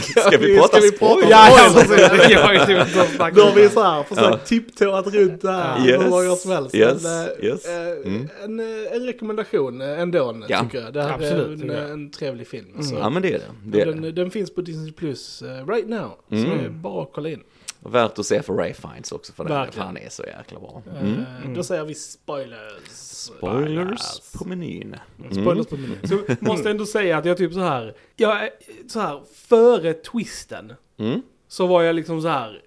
Ska 0.00 0.38
vi 0.40 0.56
prata 0.58 0.68
ska 0.68 0.80
vi 0.80 0.88
spoiler? 0.88 1.30
Ja, 1.30 1.70
precis. 1.74 2.30
Jag 2.30 2.40
har 2.40 2.52
ju 2.52 2.58
typ 2.58 2.94
Då 3.34 3.42
har 3.42 3.54
vi 3.54 3.68
så 3.68 3.82
här 3.82 4.02
försökt 4.02 4.26
Ja. 4.30 4.38
tiptoat 4.44 5.06
runt 5.06 5.42
det 5.42 5.52
här 5.52 5.86
Yes, 5.88 6.02
hur 6.02 6.08
många 6.10 6.36
som 6.36 6.50
helst. 6.50 6.74
yes, 6.74 7.02
Men, 7.02 7.24
eh, 7.24 7.44
yes. 7.44 7.64
eh, 7.66 7.74
Mm. 8.06 8.28
en, 8.44 8.60
eh, 8.60 8.92
en 8.96 9.06
rekommendation 9.06 9.53
eh, 9.58 10.00
ändå 10.00 10.42
Ja. 10.48 10.60
tycker 10.62 10.80
jag. 10.80 10.92
Det 10.92 11.02
här 11.02 11.12
Absolut, 11.14 11.62
är 11.62 11.76
en, 11.84 11.90
en 11.92 12.10
trevlig 12.10 12.46
film. 12.46 12.66
Mm. 12.70 12.82
Så. 12.82 12.94
Ja 12.94 13.10
men 13.10 13.22
det 13.22 13.28
är 13.28 13.38
det. 13.38 13.44
det, 13.64 13.80
är 13.80 13.86
det. 13.86 13.92
den, 13.92 14.14
den 14.14 14.30
finns 14.30 14.54
på 14.54 14.60
Disney 14.60 14.92
Plus 14.92 15.42
eh, 15.42 15.66
right 15.66 15.88
now. 15.88 16.10
Så 16.28 16.34
Mm. 16.34 16.58
det 16.58 16.64
är 16.64 16.68
bara 16.68 17.02
att 17.02 17.10
kolla 17.12 17.28
in. 17.28 17.42
Värt 17.86 18.18
att 18.18 18.26
se 18.26 18.42
för 18.42 18.54
Ray 18.54 18.72
Fiennes 18.74 19.12
också 19.12 19.32
för 19.32 19.44
den 19.44 19.52
Verkligen. 19.52 19.86
han 19.86 19.96
är 19.96 20.08
så 20.08 20.22
jäkla 20.22 20.60
bra. 20.60 20.82
Eh, 20.94 21.02
Mm. 21.42 21.54
Då 21.54 21.62
säger 21.62 21.84
vi 21.84 21.94
spoilers. 21.94 22.82
Spoilers 22.90 24.20
på 24.38 24.44
menyn. 24.48 24.96
Spoilers 25.30 25.66
på 25.66 25.76
menyn. 25.76 25.98
Så 26.04 26.18
måste 26.40 26.70
ändå 26.70 26.86
säga 26.86 27.18
att 27.18 27.24
jag 27.24 27.36
typ 27.36 27.52
så 27.52 27.60
här, 27.60 27.94
jag, 28.16 28.48
så 28.88 29.00
här, 29.00 29.20
före 29.34 29.92
twisten 29.92 30.72
Mm. 30.98 31.22
så 31.48 31.66
var 31.66 31.82
jag 31.82 31.96
liksom 31.96 32.22
så 32.22 32.28
här 32.28 32.62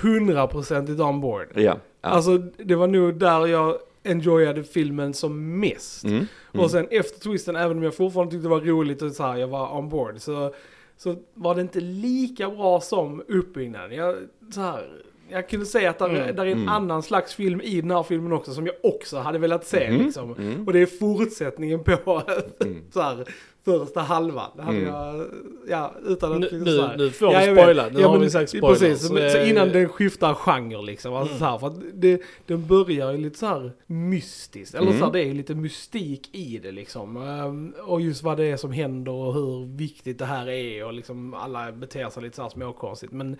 100% 0.00 1.00
on 1.00 1.20
board. 1.20 1.46
Ja. 1.54 1.60
ja. 1.62 1.76
Alltså 2.00 2.38
det 2.38 2.74
var 2.74 2.86
nog 2.86 3.14
där 3.18 3.46
jag 3.46 3.78
enjoyade 4.06 4.64
filmen 4.64 5.14
som 5.14 5.60
mest. 5.60 6.04
Mm. 6.04 6.26
Och 6.52 6.70
sen 6.70 6.88
efter 6.90 7.20
twisten, 7.20 7.56
även 7.56 7.76
om 7.76 7.82
jag 7.82 7.94
fortfarande 7.94 8.30
tyckte 8.32 8.44
det 8.44 8.50
var 8.50 8.60
roligt 8.60 9.02
och 9.02 9.12
så 9.12 9.22
här, 9.22 9.36
jag 9.36 9.48
var 9.48 9.78
on 9.78 9.88
board, 9.88 10.20
så, 10.20 10.54
så 10.96 11.16
var 11.34 11.54
det 11.54 11.60
inte 11.60 11.80
lika 11.80 12.50
bra 12.50 12.80
som 12.80 13.22
uppbyggnaden. 13.28 13.92
Jag, 13.96 14.14
så 14.50 14.60
här, 14.60 14.88
jag 15.28 15.48
kunde 15.48 15.66
säga 15.66 15.90
att 15.90 15.98
där, 15.98 16.08
Mm. 16.08 16.36
där 16.36 16.42
är 16.46 16.50
en 16.50 16.52
Mm. 16.52 16.68
annan 16.68 17.02
slags 17.02 17.34
film 17.34 17.60
i 17.60 17.80
den 17.80 17.90
här 17.90 18.02
filmen 18.02 18.32
också 18.32 18.54
som 18.54 18.66
jag 18.66 18.74
också 18.82 19.18
hade 19.18 19.38
velat 19.38 19.66
se 19.66 19.84
Mm. 19.84 20.02
liksom. 20.04 20.32
Mm. 20.34 20.66
Och 20.66 20.72
det 20.72 20.78
är 20.78 20.86
fortsättningen 20.86 21.84
på 21.84 21.94
Mm. 22.60 22.82
så 22.90 23.00
här, 23.00 23.24
första 23.66 24.00
halvan. 24.00 24.50
Det 24.56 24.62
hade 24.62 24.78
Mm. 24.78 24.88
jag, 24.94 25.26
ja, 25.68 25.92
utan 26.06 26.32
att 26.32 26.40
Nu, 26.40 26.48
liksom 26.64 26.90
nu, 26.98 27.10
får 27.10 27.32
Ja, 27.32 27.38
vi 27.40 27.44
spoila. 27.60 27.88
Nu 27.88 28.00
Ja, 28.00 28.06
har 28.06 28.12
men 28.14 28.22
vi 28.22 28.30
sagt 28.30 28.50
spoilers. 28.50 28.78
Precis, 28.80 29.00
så, 29.08 29.08
så 29.08 29.18
eh, 29.18 29.50
innan 29.50 29.68
den 29.68 29.88
skiftar 29.88 30.34
genre 30.34 30.82
liksom. 30.82 31.14
Alltså 31.14 31.30
Mm. 31.34 31.38
så 31.38 31.44
här, 31.44 31.58
för 31.58 31.66
att 31.66 31.80
det, 31.94 32.22
den 32.46 32.66
börjar 32.66 33.12
ju 33.12 33.18
lite 33.18 33.38
så 33.38 33.46
här 33.46 33.72
mystiskt. 33.86 34.74
Eller 34.74 34.86
Mm. 34.86 34.98
så 34.98 35.04
här, 35.04 35.12
det 35.12 35.20
är 35.24 35.34
lite 35.34 35.54
mystik 35.54 36.34
i 36.34 36.58
det 36.58 36.72
liksom. 36.72 37.16
Ehm, 37.16 37.74
och 37.86 38.00
just 38.00 38.22
vad 38.22 38.36
det 38.36 38.44
är 38.44 38.56
som 38.56 38.72
händer 38.72 39.12
och 39.12 39.34
hur 39.34 39.76
viktigt 39.76 40.18
det 40.18 40.24
här 40.26 40.48
är 40.48 40.84
och 40.84 40.92
liksom 40.92 41.34
alla 41.34 41.72
beter 41.72 42.10
sig 42.10 42.22
lite 42.22 42.36
så 42.36 42.42
här 42.42 42.48
småkonstigt. 42.50 43.12
Men 43.12 43.36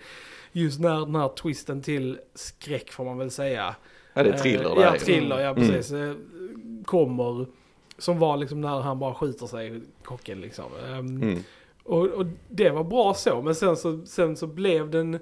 just 0.51 0.79
när 0.79 1.05
den 1.05 1.15
här 1.15 1.27
twisten 1.29 1.81
till 1.81 2.17
skräck 2.35 2.91
får 2.91 3.05
man 3.05 3.17
väl 3.17 3.31
säga. 3.31 3.75
Ja, 4.13 4.23
det 4.23 4.29
är 4.29 4.37
thriller 4.37 4.77
Eh. 4.77 4.81
Ja, 4.83 4.93
thriller, 4.99 5.39
ja 5.39 5.49
Mm. 5.49 5.55
precis. 5.67 5.91
eh, 5.91 6.13
Kommer. 6.85 7.45
Som 7.97 8.19
var 8.19 8.37
liksom 8.37 8.61
när 8.61 8.81
han 8.81 8.99
bara 8.99 9.13
skjuter 9.13 9.45
sig, 9.47 9.81
kocken 10.03 10.41
liksom. 10.41 10.65
Ehm, 10.89 10.99
Mm. 11.21 11.43
och, 11.83 12.07
och 12.07 12.25
det 12.49 12.69
var 12.69 12.83
bra 12.83 13.13
så, 13.13 13.41
men 13.41 13.55
sen 13.55 13.77
så, 13.77 14.01
sen 14.05 14.35
så 14.35 14.47
blev 14.47 14.89
den 14.91 15.19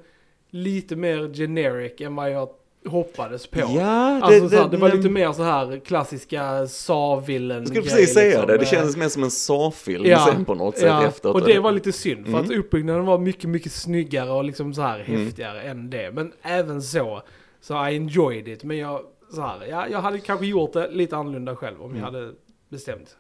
lite 0.49 0.95
mer 0.95 1.33
generic 1.33 2.01
än 2.01 2.15
vad 2.15 2.31
jag 2.31 2.49
hoppades 2.87 3.47
på. 3.47 3.59
Ja, 3.59 4.19
Alltså 4.23 4.43
det, 4.43 4.49
så 4.49 4.55
här, 4.55 4.63
det, 4.63 4.69
det 4.69 4.77
var 4.77 4.91
lite 4.93 5.09
mer 5.09 5.31
så 5.31 5.43
här 5.43 5.79
klassiska 5.85 6.67
Saw-villen 6.67 7.57
Jag 7.57 7.67
skulle 7.67 7.81
precis 7.81 8.13
säga 8.13 8.45
det, 8.45 8.57
det 8.57 8.65
kändes 8.65 8.91
som 8.93 8.99
mer 8.99 9.09
som 9.09 9.23
en 9.23 9.31
Saw-film 9.31 10.05
Ja, 10.05 10.29
sen 10.33 10.45
på 10.45 10.55
något 10.55 10.77
sätt 10.77 10.87
ja, 10.87 11.07
efteråt. 11.07 11.35
och 11.41 11.47
det 11.47 11.59
var 11.59 11.71
lite 11.71 11.91
synd 11.91 12.25
för 12.25 12.33
Mm. 12.33 12.41
att 12.45 12.51
uppbyggnaden 12.51 13.05
var 13.05 13.17
mycket, 13.17 13.49
mycket 13.49 13.71
snyggare 13.71 14.31
och 14.31 14.43
liksom 14.43 14.73
så 14.73 14.81
här 14.81 15.05
Mm. 15.07 15.25
häftigare 15.25 15.61
än 15.61 15.89
det. 15.89 16.11
Men 16.11 16.33
även 16.41 16.81
så, 16.81 17.21
så 17.61 17.73
I 17.87 17.95
enjoyed 17.95 18.47
it. 18.47 18.63
Men 18.63 18.77
jag, 18.77 19.01
så 19.33 19.41
här, 19.41 19.65
ja, 19.69 19.87
jag 19.87 19.99
hade 20.01 20.19
kanske 20.19 20.45
gjort 20.45 20.73
det 20.73 20.91
lite 20.91 21.17
annorlunda 21.17 21.55
själv 21.55 21.81
om 21.81 21.89
Mm. 21.89 21.97
jag 21.97 22.05
hade 22.05 22.31
bestämt. 22.69 23.17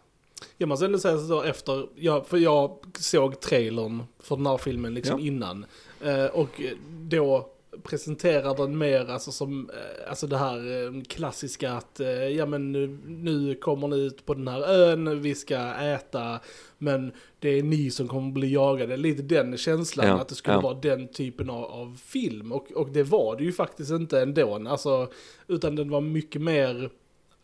Jag 0.57 0.69
måste 0.69 0.85
ändå 0.85 0.99
säga 0.99 1.17
så 1.17 1.41
efter, 1.41 1.87
ja, 1.95 2.23
för 2.23 2.37
jag 2.37 2.77
såg 2.99 3.39
trailern 3.39 4.03
för 4.19 4.35
den 4.35 4.45
här 4.45 4.57
filmen 4.57 4.93
liksom 4.93 5.19
Ja. 5.19 5.25
innan. 5.25 5.65
Eh, 6.01 6.25
och 6.25 6.61
då 7.01 7.49
presenterar 7.83 8.55
den 8.57 8.77
mer 8.77 9.09
alltså 9.09 9.31
som, 9.31 9.69
eh, 9.69 10.09
alltså 10.09 10.27
det 10.27 10.37
här 10.37 10.57
eh, 10.85 11.01
klassiska 11.03 11.73
att, 11.73 12.01
ja 12.37 12.45
men 12.45 12.71
nu, 12.71 12.97
nu 13.07 13.55
kommer 13.55 13.87
ni 13.87 13.97
ut 13.97 14.25
på 14.25 14.33
den 14.33 14.47
här 14.47 14.61
ön, 14.61 15.21
vi 15.21 15.35
ska 15.35 15.57
äta, 15.73 16.39
men 16.77 17.11
det 17.39 17.49
är 17.49 17.63
ni 17.63 17.91
som 17.91 18.07
kommer 18.07 18.31
bli 18.31 18.53
jagade. 18.53 18.97
Lite 18.97 19.21
den 19.23 19.57
känslan, 19.57 20.07
Ja, 20.07 20.19
att 20.21 20.27
det 20.27 20.35
skulle 20.35 20.55
ja. 20.55 20.61
vara 20.61 20.73
den 20.79 21.07
typen 21.07 21.49
av, 21.49 21.63
av 21.65 21.97
film. 22.05 22.51
Och, 22.51 22.71
och 22.71 22.89
det 22.89 23.03
var 23.03 23.35
det 23.35 23.43
ju 23.43 23.51
faktiskt 23.51 23.91
inte 23.91 24.21
ändå, 24.21 24.67
alltså, 24.69 25.09
utan 25.47 25.75
den 25.75 25.89
var 25.89 26.01
mycket 26.01 26.41
mer 26.41 26.89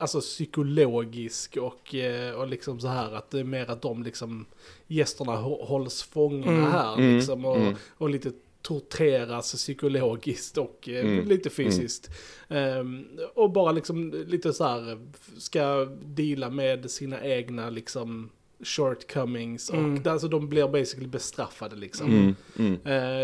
alltså 0.01 0.19
psykologisk 0.21 1.57
och, 1.57 1.95
eh, 1.95 2.33
och 2.33 2.47
liksom 2.47 2.79
så 2.79 2.87
här 2.87 3.11
att 3.15 3.31
det 3.31 3.39
är 3.39 3.43
mer 3.43 3.69
att 3.71 3.81
de 3.81 4.03
liksom 4.03 4.45
gästerna 4.87 5.31
hå- 5.31 5.65
hålls 5.65 6.03
fångna 6.03 6.51
Mm. 6.51 6.63
här 6.71 6.93
Mm, 6.97 7.15
liksom 7.15 7.45
och, 7.45 7.57
mm. 7.57 7.73
och 7.97 8.09
lite 8.09 8.31
torteras 8.61 9.53
psykologiskt 9.53 10.57
och 10.57 10.89
eh, 10.89 10.99
Mm. 11.13 11.27
lite 11.27 11.49
fysiskt. 11.49 12.09
Ehm, 12.49 13.05
och 13.35 13.51
bara 13.51 13.71
liksom 13.71 14.23
lite 14.27 14.53
så 14.53 14.63
här 14.63 14.99
ska 15.37 15.85
deala 16.05 16.49
med 16.49 16.91
sina 16.91 17.25
egna 17.25 17.69
liksom 17.69 18.29
shortcomings 18.63 19.69
och 19.69 19.75
Mm. 19.77 20.01
alltså 20.07 20.27
de 20.27 20.49
blir 20.49 20.67
basically 20.67 21.07
bestraffade 21.07 21.75
liksom. 21.75 22.07
Mm, 22.11 22.35
mm. 22.59 22.73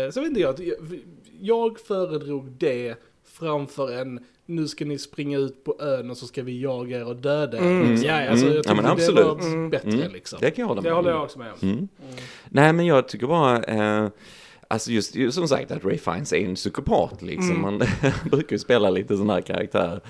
Eh, 0.04 0.10
så 0.10 0.20
vet 0.20 0.28
inte 0.28 0.40
jag- 0.40 0.60
jag 1.40 1.80
föredrog 1.80 2.50
det 2.50 2.94
framför 3.24 3.92
en 3.92 4.24
nu 4.50 4.68
ska 4.68 4.84
ni 4.84 4.98
springa 4.98 5.38
ut 5.38 5.64
på 5.64 5.76
ön 5.80 6.10
och 6.10 6.16
så 6.16 6.26
ska 6.26 6.42
vi 6.42 6.60
jaga 6.62 6.98
er 6.98 7.04
och 7.04 7.16
döda 7.16 7.58
er. 7.58 7.62
Mm. 7.62 7.90
Liksom. 7.90 8.08
Ja, 8.08 8.22
ja. 8.22 8.30
Alltså, 8.30 8.46
Mm. 8.46 8.56
jag 8.56 8.66
Ja, 8.66 8.82
men 8.82 8.96
tyckte 8.96 9.12
det 9.12 9.22
var 9.24 9.30
absolut. 9.32 9.54
Mm. 9.54 9.70
bättre 9.70 9.90
Mm. 9.92 10.12
liksom. 10.12 10.38
Det 10.42 10.50
kan 10.50 10.62
jag 10.62 10.68
hålla 10.68 10.80
med 10.82 10.90
Det 10.90 10.94
håller 10.94 11.10
om. 11.10 11.16
jag 11.16 11.24
också 11.24 11.38
med 11.38 11.52
om. 11.62 11.68
Mm. 11.70 11.88
Nej, 12.48 12.72
men 12.72 12.86
jag 12.86 13.08
tycker 13.08 13.26
bara, 13.26 13.62
eh, 13.62 14.08
alltså 14.68 14.90
just, 14.90 15.14
just 15.14 15.34
som 15.38 15.48
sagt 15.48 15.70
att 15.70 15.84
Ray 15.84 15.98
Fiennes 15.98 16.32
är 16.32 16.36
en 16.36 16.54
psykopat 16.54 17.22
liksom. 17.22 17.50
Mm. 17.50 17.60
Man 17.62 17.78
brukar 18.30 18.52
ju 18.52 18.58
spela 18.58 18.90
lite 18.90 19.14
sådana 19.16 19.32
här 19.34 19.40
karaktärer. 19.40 20.00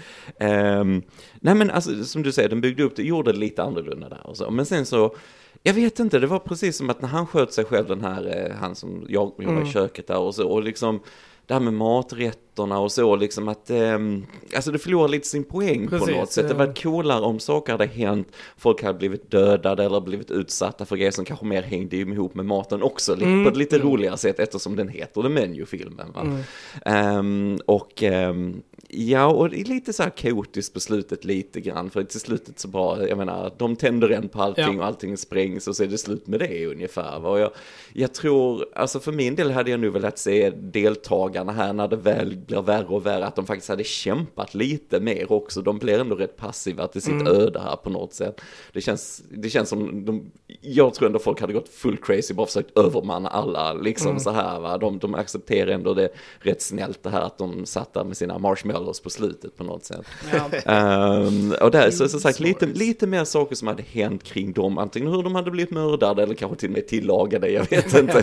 Ehm, 0.40 1.02
nej 1.40 1.54
men 1.54 1.70
alltså 1.70 2.04
som 2.04 2.22
du 2.22 2.32
säger, 2.32 2.48
den 2.48 2.60
byggde 2.60 2.82
upp 2.82 2.96
det, 2.96 3.02
gjorde 3.02 3.32
det 3.32 3.38
lite 3.38 3.62
annorlunda 3.62 4.08
där 4.08 4.26
och 4.26 4.36
så. 4.36 4.50
Men 4.50 4.66
sen 4.66 4.86
så, 4.86 5.16
jag 5.62 5.74
vet 5.74 5.98
inte, 5.98 6.18
det 6.18 6.26
var 6.26 6.38
precis 6.38 6.76
som 6.76 6.90
att 6.90 7.02
när 7.02 7.08
han 7.08 7.26
sköt 7.26 7.52
sig 7.52 7.64
själv, 7.64 7.86
den 7.88 8.00
här, 8.04 8.46
eh, 8.50 8.56
han 8.60 8.74
som 8.74 9.06
jag 9.08 9.12
jobbar 9.38 9.44
Mm. 9.52 9.66
i 9.66 9.72
köket 9.72 10.06
där 10.06 10.18
och 10.18 10.34
så, 10.34 10.48
och 10.48 10.62
liksom 10.62 11.00
det 11.48 11.54
här 11.54 11.60
med 11.60 11.72
maträtterna 11.74 12.78
och 12.78 12.92
så, 12.92 13.16
liksom 13.16 13.48
att, 13.48 13.70
ehm, 13.70 14.26
alltså 14.56 14.70
det 14.70 14.78
förlorar 14.78 15.08
lite 15.08 15.26
sin 15.28 15.44
poäng 15.44 15.84
på 15.88 15.98
Precis, 15.98 16.14
något 16.16 16.32
sätt. 16.32 16.48
Det 16.48 16.54
ja. 16.54 16.66
var 16.66 16.74
coolare 16.74 17.20
om 17.20 17.38
saker 17.40 17.72
hade 17.72 17.86
hänt, 17.86 18.28
folk 18.56 18.82
hade 18.82 18.98
blivit 18.98 19.30
dödade 19.30 19.84
eller 19.84 20.00
blivit 20.00 20.30
utsatta 20.30 20.84
för 20.84 20.96
grejer 20.96 21.10
som 21.10 21.24
kanske 21.24 21.46
mer 21.46 21.62
hängde 21.62 21.96
ihop 21.96 22.34
med 22.34 22.46
maten 22.46 22.82
också, 22.82 23.14
Mm. 23.14 23.44
på 23.44 23.50
ett 23.50 23.56
lite 23.56 23.78
roligare 23.78 24.16
sätt 24.16 24.38
eftersom 24.38 24.76
den 24.76 24.88
heter 24.88 25.22
The 25.22 25.28
Menu-filmen. 25.28 26.06
Mm. 26.20 26.38
Ehm, 26.84 27.58
och 27.66 28.02
ehm, 28.02 28.62
ja, 28.88 29.26
och 29.26 29.50
det 29.50 29.60
är 29.60 29.64
lite 29.64 29.92
så 29.92 30.02
här 30.02 30.10
kaotiskt 30.10 30.74
på 30.74 30.80
slutet 30.80 31.24
lite 31.24 31.60
grann, 31.60 31.90
för 31.90 32.02
till 32.02 32.20
slutet 32.20 32.58
så 32.58 32.68
bara, 32.68 33.08
jag 33.08 33.18
menar, 33.18 33.52
de 33.58 33.76
tänder 33.76 34.08
en 34.10 34.28
på 34.28 34.42
allting 34.42 34.64
Ja. 34.74 34.78
och 34.80 34.86
allting 34.86 35.16
sprängs 35.16 35.68
och 35.68 35.76
så 35.76 35.82
är 35.82 35.86
det 35.86 35.98
slut 35.98 36.26
med 36.26 36.40
det 36.40 36.66
ungefär. 36.66 37.24
Och 37.26 37.38
jag, 37.38 37.50
jag 37.92 38.14
tror, 38.14 38.66
alltså 38.74 39.00
för 39.00 39.12
min 39.12 39.34
del 39.34 39.50
hade 39.50 39.70
jag 39.70 39.80
nu 39.80 39.90
velat 39.90 40.18
se 40.18 40.50
deltagarna 40.50 41.52
här 41.52 41.72
när 41.72 41.88
det 41.88 41.96
väl 41.96 42.36
blir 42.36 42.62
värre 42.62 42.86
och 42.86 43.06
värre, 43.06 43.26
att 43.26 43.36
de 43.36 43.46
faktiskt 43.46 43.68
hade 43.68 43.84
kämpat 43.84 44.54
lite 44.54 45.00
mer 45.00 45.32
också. 45.32 45.62
De 45.62 45.78
blir 45.78 45.98
ändå 45.98 46.16
rätt 46.16 46.36
passiva 46.36 46.86
till 46.86 47.02
sitt 47.02 47.12
Mm. 47.12 47.26
öde 47.26 47.60
här 47.60 47.76
på 47.76 47.90
något 47.90 48.14
sätt. 48.14 48.40
Det 48.72 48.80
känns, 48.80 49.22
det 49.30 49.50
känns 49.50 49.68
som, 49.68 50.04
de, 50.04 50.30
jag 50.60 50.94
tror 50.94 51.06
ändå 51.06 51.18
folk 51.18 51.40
hade 51.40 51.52
gått 51.52 51.68
full 51.68 51.96
crazy, 51.96 52.34
bara 52.34 52.46
försökt 52.46 52.78
övermanna 52.78 53.28
alla 53.28 53.72
liksom 53.72 54.08
Mm. 54.10 54.20
så 54.20 54.30
här 54.30 54.60
va. 54.60 54.78
De, 54.78 54.98
de 54.98 55.14
accepterar 55.14 55.70
ändå 55.70 55.94
det 55.94 56.08
rätt 56.38 56.62
snällt 56.62 57.02
det 57.02 57.10
här 57.10 57.20
att 57.20 57.38
de 57.38 57.66
satt 57.66 57.94
där 57.94 58.04
med 58.04 58.16
sina 58.16 58.38
marshmallows 58.38 58.77
på 58.84 59.10
slutet 59.10 59.56
på 59.56 59.64
något 59.64 59.84
sätt. 59.84 60.06
Ja. 60.32 60.72
Ehm, 60.72 61.54
och 61.60 61.70
där, 61.70 61.90
så, 61.90 62.08
så 62.08 62.20
sagt, 62.20 62.40
lite, 62.40 62.66
lite 62.66 63.06
mer 63.06 63.24
saker 63.24 63.56
som 63.56 63.68
hade 63.68 63.82
hänt 63.82 64.22
kring 64.24 64.52
dem, 64.52 64.78
antingen 64.78 65.08
hur 65.12 65.22
de 65.22 65.34
hade 65.34 65.50
blivit 65.50 65.70
mördade 65.70 66.22
eller 66.22 66.34
kanske 66.34 66.56
till 66.58 66.68
och 66.68 66.74
med 66.74 66.86
tillagade, 66.86 67.48
jag 67.50 67.70
vet 67.70 67.94
inte, 67.98 68.22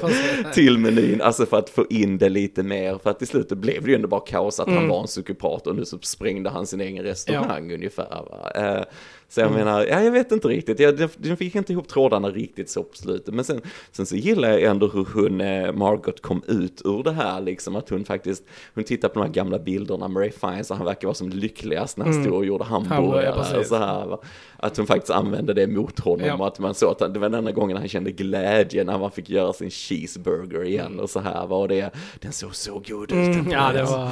till 0.54 0.78
menyn, 0.78 1.22
alltså 1.22 1.46
för 1.46 1.58
att 1.58 1.70
få 1.70 1.86
in 1.90 2.18
det 2.18 2.30
lite 2.30 2.64
mer, 2.64 2.98
för 3.04 3.10
att 3.10 3.22
i 3.22 3.26
slutet 3.26 3.58
blev 3.58 3.84
det 3.84 3.90
ju 3.90 3.96
ändå 3.96 4.08
bara 4.08 4.22
kaos 4.22 4.60
att 4.60 4.68
han 4.68 4.76
Mm. 4.78 4.90
var 4.90 5.02
en 5.02 5.08
psykopat 5.08 5.68
och 5.68 5.76
nu 5.76 5.86
så 5.86 5.98
sprängde 6.02 6.50
han 6.50 6.68
sin 6.68 6.82
egen 6.82 7.04
restaurang 7.04 7.74
ungefär. 7.74 8.10
Va? 8.30 8.52
Eh, 8.56 8.84
så 9.30 9.42
jag 9.42 9.52
menar, 9.52 9.86
ja 9.86 10.02
jag 10.02 10.12
vet 10.12 10.32
inte 10.32 10.48
riktigt, 10.48 10.80
jag, 10.80 10.98
den- 11.18 11.38
fick 11.38 11.56
inte 11.56 11.72
ihop 11.74 11.88
trådarna 11.88 12.30
riktigt 12.30 12.70
så 12.70 12.84
på 12.84 12.96
slutet, 12.96 13.34
men 13.34 13.46
sen, 13.46 13.62
sen 13.92 14.06
så 14.06 14.16
gillar 14.16 14.50
jag 14.52 14.62
ändå 14.62 14.88
hur 14.88 15.08
hon, 15.14 15.42
eh, 15.42 15.72
Margot 15.74 16.22
kom 16.22 16.42
ut 16.48 16.82
ur 16.86 17.04
det 17.04 17.12
här 17.12 17.42
liksom, 17.42 17.76
att 17.76 17.90
hon 17.90 18.06
faktiskt, 18.06 18.44
hon 18.76 18.84
tittar 18.84 19.10
på 19.10 19.20
de 19.20 19.26
här 19.26 19.34
gamla 19.34 19.60
bilderna 19.60 20.08
med 20.08 20.22
Ray 20.22 20.32
Fiennes 20.32 20.72
och 20.72 20.78
han 20.78 20.86
verkar 20.86 21.08
vara 21.08 21.16
som 21.16 21.30
lyckligast 21.30 21.98
när 21.98 22.06
han 22.06 22.14
Mm. 22.14 22.26
stod 22.26 22.38
och 22.38 22.46
gjorde 22.46 22.64
Hamburgare, 22.64 23.60
och 23.60 23.66
så 23.66 23.76
här. 23.76 24.06
Va? 24.06 24.20
Att 24.58 24.78
hon 24.78 24.88
faktiskt 24.88 25.12
använde 25.12 25.54
det 25.54 25.68
mot 25.68 26.00
honom 26.00 26.28
Ja. 26.28 26.36
och 26.38 26.48
att 26.48 26.60
man 26.60 26.74
såg 26.74 26.92
att 26.92 27.14
det 27.14 27.20
var 27.20 27.30
den 27.30 27.40
enda 27.40 27.52
gången 27.52 27.78
han 27.78 27.88
kände 27.88 28.12
glädje 28.12 28.84
när 28.84 28.98
man 29.00 29.12
fick 29.12 29.30
göra 29.30 29.54
sin 29.54 29.70
cheeseburger 29.70 30.64
igen 30.64 31.00
och 31.00 31.10
så 31.10 31.20
här. 31.20 31.48
Va? 31.48 31.56
Och 31.56 31.68
det, 31.68 31.90
den 32.20 32.32
såg 32.32 32.56
så 32.56 32.82
god 32.88 33.12
ut. 33.12 33.36
Mm, 33.36 33.52
ja, 33.52 33.72
det 33.74 33.84
var... 33.84 34.12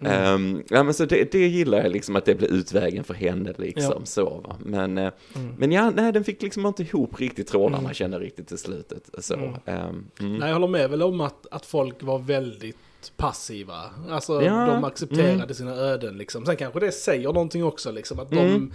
Ehm, 0.00 0.62
ja 0.68 0.82
men 0.82 0.94
så 0.94 1.04
det, 1.04 1.32
det 1.32 1.46
gillar 1.48 1.78
jag 1.82 1.92
liksom 1.92 2.16
att 2.16 2.24
det 2.24 2.34
blev 2.34 2.50
utvägen 2.50 3.04
för 3.04 3.14
henne 3.14 3.54
liksom 3.58 3.94
Ja. 3.98 4.00
så 4.04 4.24
va. 4.24 4.53
Men, 4.58 4.98
eh, 4.98 5.12
Mm. 5.36 5.54
men 5.58 5.72
ja, 5.72 5.90
nej 5.90 6.12
den 6.12 6.24
fick 6.24 6.42
liksom 6.42 6.66
inte 6.66 6.82
ihop 6.82 7.20
riktigt 7.20 7.48
trådarna 7.48 7.78
Mm. 7.78 7.94
kände 7.94 8.18
riktigt 8.18 8.48
till 8.48 8.58
slutet. 8.58 9.10
Så. 9.18 9.34
Mm. 9.34 9.54
ehm, 9.64 10.06
mm. 10.20 10.36
Nej, 10.36 10.48
jag 10.48 10.54
håller 10.54 10.68
med 10.68 10.90
väl 10.90 11.02
om 11.02 11.20
att, 11.20 11.46
att 11.50 11.66
folk 11.66 12.02
var 12.02 12.18
väldigt 12.18 12.76
passiva. 13.16 13.80
Alltså 14.10 14.42
Ja, 14.42 14.66
de 14.66 14.84
accepterade 14.84 15.32
mm. 15.32 15.54
sina 15.54 15.74
öden 15.74 16.18
liksom. 16.18 16.46
Sen 16.46 16.56
kanske 16.56 16.80
det 16.80 16.92
säger 16.92 17.32
någonting 17.32 17.64
också 17.64 17.90
liksom. 17.92 18.18
Att 18.18 18.30
de 18.30 18.38
Mm. 18.38 18.72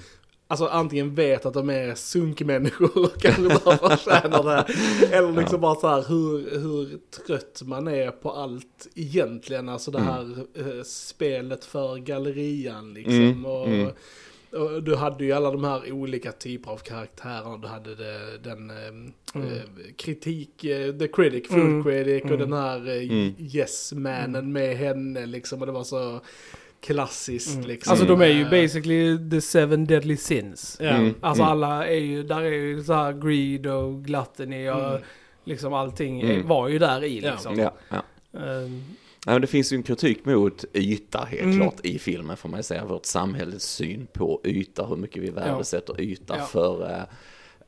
Alltså 0.51 0.65
antingen 0.67 1.15
vet 1.15 1.45
att 1.45 1.53
de 1.53 1.69
är 1.69 1.95
sunkmänniskor 1.95 2.97
och 3.03 3.21
kanske 3.21 3.41
bara 3.65 3.77
förtjänar 3.77 4.43
det. 4.43 4.65
Eller 5.17 5.31
liksom 5.31 5.55
Ja. 5.55 5.57
bara 5.57 5.75
så 5.75 5.87
här 5.87 6.03
hur, 6.07 6.59
hur 6.59 6.99
trött 7.27 7.61
man 7.65 7.87
är 7.87 8.11
på 8.11 8.31
allt 8.31 8.87
egentligen. 8.95 9.69
Alltså 9.69 9.91
det 9.91 9.97
Mm. 9.99 10.09
här 10.13 10.37
eh, 10.77 10.83
spelet 10.83 11.65
för 11.65 11.97
gallerian 11.97 12.93
liksom. 12.93 13.13
Mm, 13.15 13.45
Och, 13.45 13.67
mm. 13.67 13.91
Du 14.83 14.95
hade 14.95 15.25
ju 15.25 15.31
alla 15.31 15.51
de 15.51 15.63
här 15.63 15.91
olika 15.91 16.31
typer 16.31 16.71
av 16.71 16.77
karaktärer. 16.77 17.57
Du 17.61 17.67
hade 17.67 17.95
det, 17.95 18.37
den 18.43 18.69
eh, 18.69 18.75
Mm. 19.35 19.47
eh, 19.47 19.61
kritik, 19.97 20.63
eh, 20.63 20.91
the 20.97 21.07
critic, 21.07 21.47
food 21.47 21.59
Mm. 21.59 21.83
critic 21.83 22.23
och 22.23 22.27
Mm. 22.37 22.39
den 22.39 22.53
här 22.53 22.87
eh, 22.87 23.03
Mm. 23.03 23.33
yes-mannen 23.39 24.51
med 24.53 24.77
henne 24.77 25.25
liksom. 25.25 25.59
Och 25.59 25.65
det 25.65 25.71
var 25.73 25.83
så 25.83 26.19
klassiskt 26.81 27.55
Mm. 27.55 27.67
liksom. 27.67 27.91
Alltså 27.91 28.05
de 28.05 28.21
är 28.21 28.25
ju 28.27 28.41
Eh, 28.43 28.49
basically 28.49 29.29
the 29.29 29.41
seven 29.41 29.85
deadly 29.85 30.17
sins. 30.17 30.77
Ja. 30.79 30.89
Mm. 30.89 31.13
Alltså 31.21 31.43
Mm. 31.43 31.51
alla 31.51 31.87
är 31.87 31.99
ju, 31.99 32.23
där 32.23 32.41
är 32.41 32.51
ju 32.51 32.83
så 32.83 32.93
här 32.93 33.13
greed 33.13 33.67
och 33.67 34.03
gluttony 34.05 34.69
och 34.69 34.89
Mm. 34.89 35.01
liksom 35.43 35.73
allting 35.73 36.21
Mm. 36.21 36.39
är, 36.39 36.43
var 36.43 36.67
ju 36.67 36.79
där 36.79 37.03
i 37.03 37.19
Ja. 37.19 37.31
liksom. 37.31 37.59
Ja, 37.59 37.73
ja. 37.89 38.03
Ehm, 38.39 38.83
Ja, 39.25 39.39
det 39.39 39.47
finns 39.47 39.73
ju 39.73 39.77
en 39.77 39.83
kritik 39.83 40.25
mot 40.25 40.65
yta 40.73 41.19
helt 41.25 41.41
Mm. 41.43 41.57
klart 41.57 41.85
i 41.85 41.99
filmen 41.99 42.37
får 42.37 42.49
man 42.49 42.63
säga. 42.63 42.85
Vårt 42.85 43.05
samhälles 43.05 43.63
syn 43.63 44.07
på 44.13 44.41
yta, 44.43 44.85
hur 44.85 44.95
mycket 44.95 45.23
vi 45.23 45.29
värdesätter 45.29 46.01
yta 46.01 46.37
Ja. 46.37 46.45
för 46.45 46.91
eh, 46.91 47.03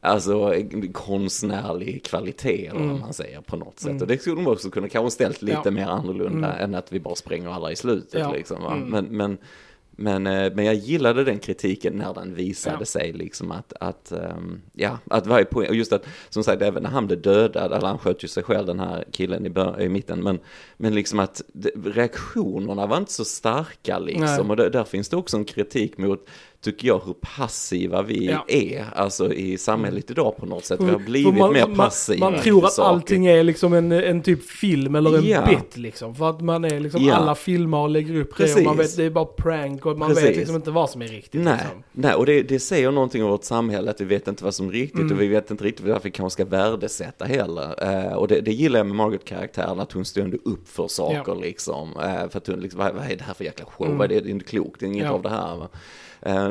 alltså 0.02 0.54
konstnärlig 0.94 2.04
kvalitet 2.04 2.66
eller 2.68 2.80
vad 2.80 2.90
Mm. 2.90 3.00
man 3.00 3.14
säger 3.14 3.42
på 3.42 3.56
något 3.58 3.80
sätt. 3.80 3.90
Mm. 3.90 4.02
Och 4.02 4.08
det 4.08 4.18
skulle 4.22 4.36
de 4.36 4.48
också 4.48 4.70
kunna 4.70 4.90
kanske 4.90 5.12
ställt 5.12 5.42
lite 5.42 5.62
Ja. 5.66 5.72
mer 5.72 5.88
annorlunda 5.88 6.54
Mm. 6.54 6.64
än 6.64 6.76
att 6.76 6.92
vi 6.94 7.00
bara 7.00 7.16
spränger 7.16 7.50
alla 7.50 7.72
i 7.72 7.76
slutet 7.76 8.20
Ja. 8.20 8.32
liksom. 8.32 8.66
Mm. 8.66 8.90
Men, 8.90 9.06
men, 9.06 9.38
men, 10.02 10.28
eh, 10.28 10.52
men 10.56 10.66
jag 10.66 10.76
gillade 10.76 11.24
den 11.24 11.40
kritiken 11.40 11.94
när 11.94 12.14
den 12.14 12.36
visade 12.36 12.78
Ja. 12.80 12.86
sig 12.86 13.14
liksom 13.14 13.52
att, 13.52 13.74
att 13.80 14.12
ehm, 14.12 14.62
ja, 14.74 14.98
att 15.10 15.28
varje 15.28 15.46
poäng, 15.46 15.70
och 15.70 15.76
just 15.76 15.94
att 15.94 16.06
som 16.30 16.44
sagt 16.44 16.62
även 16.62 16.84
när 16.84 16.90
han 16.90 17.08
blev 17.08 17.22
dödad, 17.22 17.74
eller 17.74 17.88
han 17.88 17.98
sköt 17.98 18.24
ju 18.24 18.28
sig 18.28 18.44
själv 18.44 18.66
den 18.68 18.80
här 18.80 19.06
killen 19.12 19.46
i, 19.46 19.50
bör- 19.50 19.82
i 19.82 19.90
mitten, 19.90 20.24
men, 20.24 20.40
men 20.78 20.96
liksom 20.96 21.20
att 21.20 21.42
reaktionerna 21.86 22.88
var 22.88 22.98
inte 22.98 23.12
så 23.14 23.26
starka 23.26 24.00
liksom, 24.00 24.26
Nej. 24.26 24.40
och 24.50 24.56
där, 24.58 24.70
där 24.70 24.84
finns 24.84 25.10
det 25.10 25.18
också 25.18 25.38
en 25.38 25.46
kritik 25.46 25.98
mot, 25.98 26.26
tycker 26.62 26.88
jag, 26.88 27.02
hur 27.06 27.14
passiva 27.14 28.02
vi 28.02 28.26
Ja. 28.26 28.46
är, 28.48 28.86
alltså 28.96 29.34
i 29.34 29.58
samhället 29.58 30.12
idag 30.12 30.38
på 30.38 30.46
något 30.46 30.66
sätt, 30.66 30.80
vi 30.84 30.90
har 30.92 31.00
blivit 31.00 31.38
man, 31.38 31.54
mer 31.54 31.68
man, 31.68 31.78
passiva. 31.78 32.30
Man 32.30 32.40
tror 32.42 32.60
till 32.60 32.66
att 32.66 32.74
saker. 32.74 32.90
allting 32.90 33.26
är 33.26 33.44
liksom 33.44 33.74
en, 33.74 33.92
en 33.92 34.22
typ 34.22 34.44
film 34.50 34.96
eller 34.96 35.18
en 35.18 35.26
Ja. 35.26 35.46
bit 35.50 35.78
liksom. 35.78 36.16
För 36.16 36.30
att 36.30 36.42
man 36.42 36.66
är 36.66 36.80
liksom, 36.80 37.04
Ja. 37.04 37.14
alla 37.16 37.36
filmar 37.36 37.80
och 37.80 37.90
lägger 37.90 38.16
upp 38.22 38.38
det 38.38 38.56
och 38.56 38.64
man 38.64 38.78
Precis. 38.78 38.94
vet 38.94 38.98
det 38.98 39.06
är 39.06 39.10
bara 39.10 39.26
prank 39.26 39.86
och 39.86 39.98
man 39.98 40.10
Precis. 40.10 40.26
vet 40.26 40.38
liksom 40.38 40.56
inte 40.56 40.72
vad 40.72 40.90
som 40.90 41.02
är 41.02 41.08
riktigt 41.08 41.42
Nej, 41.42 41.54
liksom. 41.54 41.84
nej, 41.92 42.14
och 42.16 42.26
det, 42.26 42.42
det 42.42 42.60
säger 42.60 42.92
någonting 42.92 43.24
om 43.24 43.30
vårt 43.32 43.44
samhälle, 43.44 43.92
att 43.92 44.02
vi 44.02 44.06
vet 44.06 44.28
inte 44.28 44.44
vad 44.44 44.56
som 44.56 44.68
är 44.68 44.72
riktigt 44.72 45.00
Mm. 45.02 45.14
och 45.14 45.22
vi 45.22 45.28
vet 45.28 45.52
inte 45.52 45.64
riktigt 45.64 45.86
varför 45.86 46.04
vi 46.04 46.12
kanske 46.12 46.34
ska 46.44 46.46
värdesätta 46.50 47.26
heller. 47.26 47.84
Eh, 48.08 48.14
och 48.14 48.28
det, 48.28 48.42
det 48.42 48.52
gillar 48.54 48.80
jag 48.80 48.88
med 48.88 48.96
Margaret-karaktären, 48.96 49.80
att 49.80 49.92
hon 49.92 50.06
stod 50.06 50.34
upp 50.46 50.68
för 50.70 50.88
saker 50.88 51.36
liksom. 51.42 51.90
Eh, 52.00 52.30
för 52.30 52.38
att 52.38 52.48
hon 52.48 52.60
liksom, 52.60 52.80
vad, 52.80 52.94
vad 52.96 53.06
är 53.12 53.16
det 53.16 53.24
här 53.24 53.34
för 53.34 53.44
jäkla 53.44 53.66
show? 53.66 53.86
Mm. 53.86 53.98
Vad 53.98 54.12
är 54.12 54.16
det, 54.16 54.22
det 54.22 54.30
är 54.30 54.32
inte 54.32 54.46
klokt, 54.46 54.80
det 54.80 54.86
är 54.86 54.88
inget 54.88 55.10
av 55.12 55.22
det 55.22 55.30
här. 55.30 55.56
Va? 55.58 55.68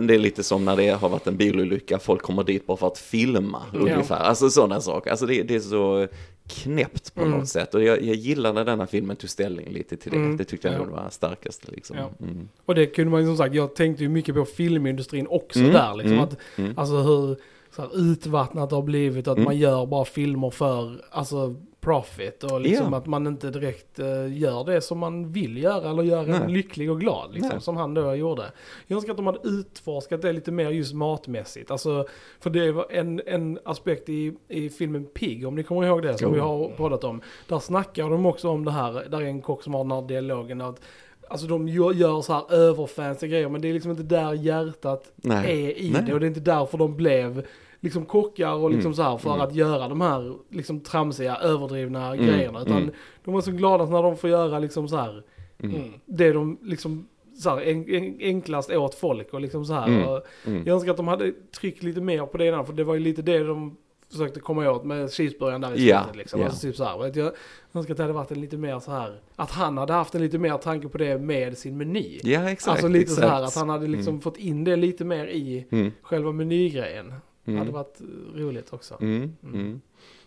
Det 0.07 0.14
är 0.14 0.19
lite 0.19 0.42
som 0.42 0.64
när 0.64 0.76
det 0.76 0.88
har 0.88 1.09
varit 1.09 1.26
en 1.26 1.37
bilolycka, 1.37 1.99
folk 1.99 2.23
kommer 2.23 2.45
dit 2.45 2.66
bara 2.66 2.76
för 2.76 2.87
att 2.87 2.99
filma 2.99 3.62
Ja. 3.73 3.78
ungefär. 3.78 4.16
Alltså 4.21 4.50
sådana 4.50 4.80
saker. 4.80 5.11
Alltså 5.11 5.26
det, 5.26 5.42
det 5.42 5.54
är 5.54 5.61
så 5.61 6.09
knäppt 6.49 7.14
på 7.14 7.21
Mm. 7.23 7.38
något 7.38 7.49
sätt. 7.49 7.75
Och 7.75 7.83
jag, 7.83 8.02
jag 8.02 8.14
gillar 8.16 8.52
när 8.52 8.64
denna 8.64 8.87
filmen 8.87 9.16
tog 9.16 9.30
ställning 9.30 9.69
lite 9.73 9.97
till 9.97 10.11
det. 10.11 10.16
Mm. 10.16 10.37
Det 10.37 10.45
tyckte 10.45 10.69
jag 10.69 10.80
Ja. 10.80 10.85
var 10.85 11.09
starkaste 11.11 11.71
liksom. 11.71 11.97
Ja. 11.97 12.11
Mm. 12.26 12.49
Och 12.66 12.75
det 12.75 12.87
kunde 12.87 13.11
man 13.11 13.21
ju 13.21 13.26
som 13.26 13.37
sagt, 13.37 13.54
jag 13.54 13.75
tänkte 13.75 14.02
ju 14.02 14.09
mycket 14.09 14.35
på 14.35 14.45
filmindustrin 14.45 15.26
också 15.30 15.59
Mm, 15.59 15.73
där 15.73 15.95
liksom. 15.95 16.12
mm, 16.12 16.25
Att, 16.25 16.37
mm. 16.57 16.73
Alltså 16.76 16.95
hur, 16.97 17.37
så 17.71 17.83
här 17.83 17.91
utvattnat 18.12 18.71
det 18.71 18.77
har 18.77 18.83
blivit 18.83 19.29
att 19.29 19.37
Mm. 19.37 19.45
man 19.45 19.59
gör 19.59 19.87
bara 19.87 20.05
filmer 20.05 20.50
för 20.50 21.05
alltså 21.11 21.55
profit 21.81 22.45
och 22.45 22.61
liksom 22.61 22.93
Ja. 22.93 22.99
att 22.99 23.07
man 23.07 23.27
inte 23.27 23.50
direkt 23.50 23.99
eh, 23.99 24.39
gör 24.39 24.65
det 24.65 24.81
som 24.81 24.99
man 24.99 25.33
vill 25.33 25.57
göra 25.57 25.91
eller 25.91 26.03
gör 26.03 26.29
en 26.29 26.53
lycklig 26.53 26.91
och 26.91 27.00
glad 27.00 27.33
liksom 27.33 27.50
Nej. 27.53 27.61
som 27.61 27.77
han 27.77 27.95
då 27.95 28.15
gjorde. 28.15 28.43
Jag 28.87 28.97
önskar 28.97 29.11
att 29.11 29.17
de 29.17 29.27
hade 29.27 29.49
utforskat 29.49 30.23
det 30.23 30.33
lite 30.33 30.53
mer 30.53 30.71
just 30.71 30.95
matmässigt. 30.95 31.71
Alltså, 31.71 32.07
för 32.41 32.50
det 32.50 32.73
var 32.73 32.87
en, 32.91 33.21
en 33.27 33.59
aspekt 33.65 34.09
i, 34.09 34.37
i 34.49 34.69
filmen 34.71 35.05
Pig, 35.05 35.47
om 35.47 35.55
ni 35.55 35.62
kommer 35.62 35.87
ihåg 35.87 36.03
det, 36.03 36.19
som 36.19 36.29
Jo. 36.29 36.35
vi 36.35 36.41
har 36.41 36.69
pratat 36.77 37.05
om. 37.05 37.21
Där 37.49 37.59
snackar 37.59 38.11
de 38.11 38.27
också 38.27 38.49
om 38.49 38.65
det 38.65 38.71
här, 38.73 38.93
där 39.11 39.21
är 39.21 39.25
en 39.27 39.43
kock 39.43 39.62
som 39.62 39.75
har 39.75 39.85
den 39.85 39.91
här 39.93 40.03
dialogen 40.03 40.61
att 40.61 40.81
Alltså 41.30 41.46
de 41.46 41.68
gör, 41.68 42.20
så 42.22 42.32
här 42.32 42.52
överfancy 42.54 43.28
grejer 43.28 43.49
men 43.49 43.60
det 43.60 43.68
är 43.68 43.72
liksom 43.72 43.90
inte 43.90 44.02
där 44.02 44.32
hjärtat 44.32 45.12
Nej. 45.16 45.66
är 45.66 45.78
i 45.78 45.90
Nej. 45.90 46.02
det 46.06 46.12
och 46.14 46.20
det 46.20 46.26
är 46.26 46.28
inte 46.28 46.40
därför 46.40 46.78
de 46.78 46.96
blev 46.96 47.46
liksom 47.80 48.04
kockar 48.04 48.52
och 48.54 48.70
liksom 48.70 48.87
Mm. 48.88 48.94
så 48.94 49.02
här 49.02 49.18
för 49.18 49.30
Mm. 49.34 49.40
att 49.46 49.54
göra 49.54 49.88
de 49.88 50.00
här 50.00 50.34
liksom 50.50 50.80
tramsiga, 50.80 51.37
överdrivna 51.37 52.14
Mm. 52.14 52.26
grejerna. 52.26 52.62
Utan 52.62 52.76
Mm. 52.76 52.90
de 53.25 53.34
var 53.34 53.40
så 53.40 53.50
glada 53.52 53.84
när 53.87 54.02
de 54.02 54.16
får 54.16 54.30
göra 54.30 54.58
liksom 54.58 54.88
så 54.88 54.96
här 54.96 55.22
Mm. 55.62 55.76
Mm. 55.76 55.88
det 56.06 56.32
de 56.32 56.58
liksom 56.62 57.06
så 57.38 57.50
här, 57.50 57.60
en, 57.62 57.94
en, 57.94 58.16
enklast 58.20 58.70
åt 58.70 58.94
folk 58.94 59.32
och 59.34 59.40
liksom 59.40 59.64
så 59.64 59.72
här. 59.75 60.08
Och 60.08 60.22
jag 60.44 60.68
önskar 60.68 60.90
att 60.90 60.96
de 60.96 61.08
hade 61.08 61.32
tryckt 61.60 61.82
lite 61.82 62.00
mer 62.00 62.26
på 62.26 62.38
det 62.38 62.46
innan, 62.46 62.66
för 62.66 62.72
det 62.72 62.84
var 62.84 62.94
ju 62.94 63.00
lite 63.00 63.22
det 63.22 63.38
de 63.38 63.76
försökte 64.11 64.40
komma 64.40 64.71
åt 64.71 64.85
med 64.85 65.11
cheeseburgaren 65.12 65.61
där 65.61 65.75
i 65.75 65.79
slutet. 65.79 66.17
Liksom. 66.17 66.40
ja. 66.40 66.47
Alltså, 66.47 66.61
typ 66.67 66.76
så 66.76 66.85
här. 66.85 66.99
Vet 66.99 67.17
Jag 67.17 67.33
önskar 67.73 67.95
att 67.95 67.97
det 67.97 68.02
hade 68.02 68.12
varit 68.14 68.31
en 68.31 68.40
lite 68.40 68.57
mer 68.57 68.79
så 68.81 68.90
här, 68.90 69.21
att 69.37 69.50
han 69.50 69.79
hade 69.79 69.93
haft 69.93 70.14
en 70.14 70.23
lite 70.23 70.38
mer 70.38 70.57
tanke 70.59 70.88
på 70.88 70.99
det 70.99 71.19
med 71.19 71.59
sin 71.59 71.76
meny. 71.76 72.21
Ja, 72.23 72.50
exakt. 72.50 72.69
alltså 72.73 72.88
lite 72.88 73.02
exakt. 73.02 73.21
så 73.21 73.29
här 73.29 73.43
att 73.43 73.55
han 73.55 73.69
hade 73.69 73.87
liksom 73.87 74.11
Mm. 74.14 74.21
fått 74.21 74.37
in 74.37 74.64
det 74.64 74.76
lite 74.76 75.05
mer 75.05 75.26
i 75.26 75.67
Mm. 75.71 75.93
själva 76.02 76.33
menygrejen. 76.33 77.14
Mm. 77.47 77.59
Hade 77.59 77.71
varit 77.71 77.99
roligt 78.37 78.73
också. 78.73 78.97
Mm, 79.00 79.33
Mm. 79.43 79.55
mm. 79.61 79.81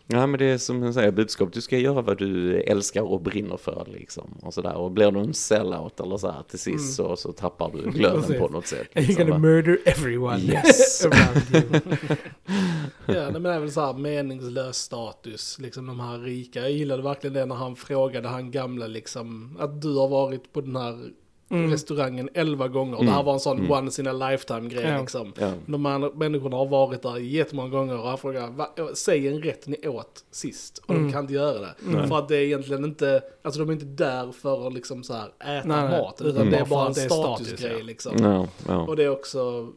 Ja 0.08 0.28
men 0.28 0.40
det 0.40 0.46
är 0.46 0.58
som 0.58 0.84
jag 0.84 0.94
säger, 0.94 1.12
budskap, 1.12 1.54
du 1.54 1.62
ska 1.62 1.78
göra 1.78 2.02
vad 2.02 2.18
du 2.18 2.62
älskar 2.62 3.02
och 3.02 3.22
brinner 3.22 3.58
för 3.58 3.88
liksom. 3.94 4.38
Och 4.42 4.54
sådär. 4.54 4.76
Och 4.76 4.92
blir 4.92 5.12
du 5.12 5.20
en 5.20 5.34
sellout 5.34 6.00
eller 6.00 6.18
så 6.18 6.32
här 6.32 6.44
till 6.44 6.60
sist 6.60 6.96
så, 6.96 7.16
så 7.16 7.32
tappar 7.32 7.72
du 7.74 7.92
glöden 7.98 8.40
på 8.40 8.48
något 8.48 8.68
sätt. 8.68 8.88
You're 8.94 9.00
liksom, 9.08 9.16
gonna 9.16 9.32
va? 9.32 9.40
murder 9.40 9.80
everyone 9.86 10.40
Yes. 10.40 11.06
Ja, 13.06 13.14
nej, 13.14 13.32
men 13.42 13.46
är 13.46 13.60
väl 13.60 13.72
så 13.72 13.82
här 13.82 13.94
meningslös 13.94 14.78
status, 14.78 15.60
liksom 15.60 15.88
de 15.88 16.00
här 16.00 16.18
rika. 16.20 16.60
Jag 16.62 16.72
gillade 16.72 17.04
verkligen 17.04 17.34
det 17.34 17.46
när 17.46 17.56
han 17.56 17.76
frågade 17.76 18.28
han 18.28 18.52
gamla 18.52 18.88
liksom, 18.88 19.58
att 19.60 19.82
du 19.82 19.96
har 19.96 20.08
varit 20.08 20.54
på 20.54 20.62
den 20.62 20.76
här 20.76 21.10
Mm. 21.50 21.72
restaurangen 21.72 22.30
elva 22.34 22.68
gånger. 22.68 22.94
Mm. 22.96 23.06
Det 23.06 23.12
här 23.12 23.24
var 23.24 23.34
en 23.34 23.40
sån 23.40 23.58
Mm. 23.60 23.72
once 23.72 24.02
in 24.02 24.08
a 24.08 24.14
lifetime 24.30 24.70
grej 24.70 24.84
Ja. 24.88 25.00
liksom. 25.02 25.34
Ja. 25.40 25.52
De 25.66 25.86
här 25.86 26.12
människorna 26.16 26.58
har 26.58 26.66
varit 26.66 27.02
där 27.02 27.18
jättemånga 27.18 27.70
gånger 27.70 28.00
och 28.00 28.08
han 28.08 28.18
frågar, 28.18 28.48
"Va, 28.48 28.70
säg 28.94 29.28
en 29.28 29.42
rätt 29.42 29.68
ni 29.68 29.88
åt 29.88 30.24
sist. 30.32 30.78
Och 30.78 30.90
Mm. 30.90 31.04
de 31.08 31.12
kan 31.14 31.22
inte 31.22 31.34
göra 31.34 31.60
det. 31.60 31.74
Nej. 31.86 32.08
För 32.08 32.18
att 32.20 32.28
det 32.28 32.38
är 32.38 32.42
egentligen 32.42 32.84
inte, 32.86 33.22
alltså 33.44 33.60
de 33.60 33.70
är 33.70 33.74
inte 33.74 33.86
där 33.86 34.32
för 34.32 34.68
att 34.68 34.74
liksom 34.74 35.04
så 35.04 35.14
här 35.14 35.26
äta 35.60 35.68
Nej, 35.68 35.90
nej. 35.90 36.02
mat. 36.02 36.22
Utan 36.22 36.42
Mm. 36.42 36.52
det 36.52 36.58
är 36.58 36.66
Bara 36.66 36.86
en 36.86 36.92
är 36.92 36.94
status, 36.94 37.48
statusgrej 37.48 37.78
ja. 37.78 37.84
liksom. 37.84 38.18
Ja, 38.24 38.48
ja. 38.68 38.78
Och 38.88 38.96
det 38.96 39.04
är 39.04 39.10
också, 39.10 39.68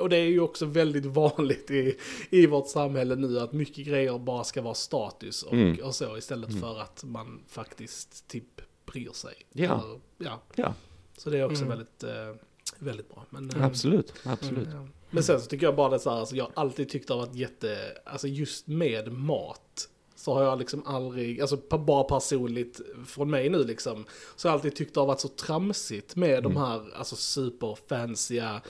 och 0.00 0.08
det 0.08 0.16
är 0.16 0.24
ju 0.26 0.40
också 0.40 0.66
väldigt 0.66 1.06
vanligt 1.06 1.70
i, 1.70 1.96
i 2.30 2.46
vårt 2.46 2.68
samhälle 2.68 3.16
nu 3.16 3.40
att 3.40 3.52
mycket 3.52 3.86
grejer 3.86 4.18
bara 4.18 4.44
ska 4.44 4.62
vara 4.62 4.74
status 4.74 5.42
och, 5.42 5.52
Mm. 5.52 5.78
och 5.84 5.94
så 5.94 6.16
istället 6.18 6.48
Mm. 6.50 6.60
för 6.60 6.80
att 6.80 7.04
man 7.04 7.42
faktiskt 7.48 8.28
typ 8.28 8.60
bryr 8.86 9.12
sig. 9.12 9.34
Ja. 9.52 9.64
Eller, 9.64 10.00
ja. 10.18 10.42
Ja. 10.54 10.74
Så 11.18 11.30
det 11.30 11.38
är 11.38 11.44
också 11.44 11.64
Mm. 11.64 11.68
väldigt, 11.68 12.02
eh, 12.02 12.34
väldigt 12.78 13.08
bra. 13.08 13.26
Men, 13.30 13.50
eh, 13.50 13.64
Absolut, 13.64 14.12
absolut. 14.24 14.68
ja. 14.72 14.86
Men 15.10 15.22
sen 15.22 15.40
så 15.40 15.46
tycker 15.46 15.66
jag 15.66 15.76
bara 15.76 15.88
det 15.90 15.98
så 15.98 16.10
här, 16.10 16.16
alltså 16.16 16.36
jag 16.36 16.44
har 16.44 16.52
alltid 16.54 16.88
tyckt 16.88 17.08
har 17.08 17.16
varit 17.16 17.34
jätte, 17.34 17.78
alltså 18.06 18.28
just 18.28 18.66
med 18.66 19.12
mat 19.12 19.88
så 20.16 20.34
har 20.34 20.42
jag 20.42 20.58
liksom 20.58 20.86
aldrig, 20.86 21.40
alltså 21.40 21.56
bara 21.78 22.04
personligt 22.04 22.80
från 23.06 23.30
mig 23.30 23.48
nu 23.48 23.64
liksom, 23.64 24.04
så 24.36 24.48
har 24.48 24.52
jag 24.52 24.58
alltid 24.58 24.76
tyckt 24.76 24.94
det 24.94 25.00
har 25.00 25.06
varit 25.06 25.20
så 25.20 25.28
tramsigt 25.28 26.16
med 26.16 26.42
de 26.42 26.52
Mm. 26.52 26.62
här, 26.62 26.94
alltså 26.96 27.16
superfansiga, 27.16 28.60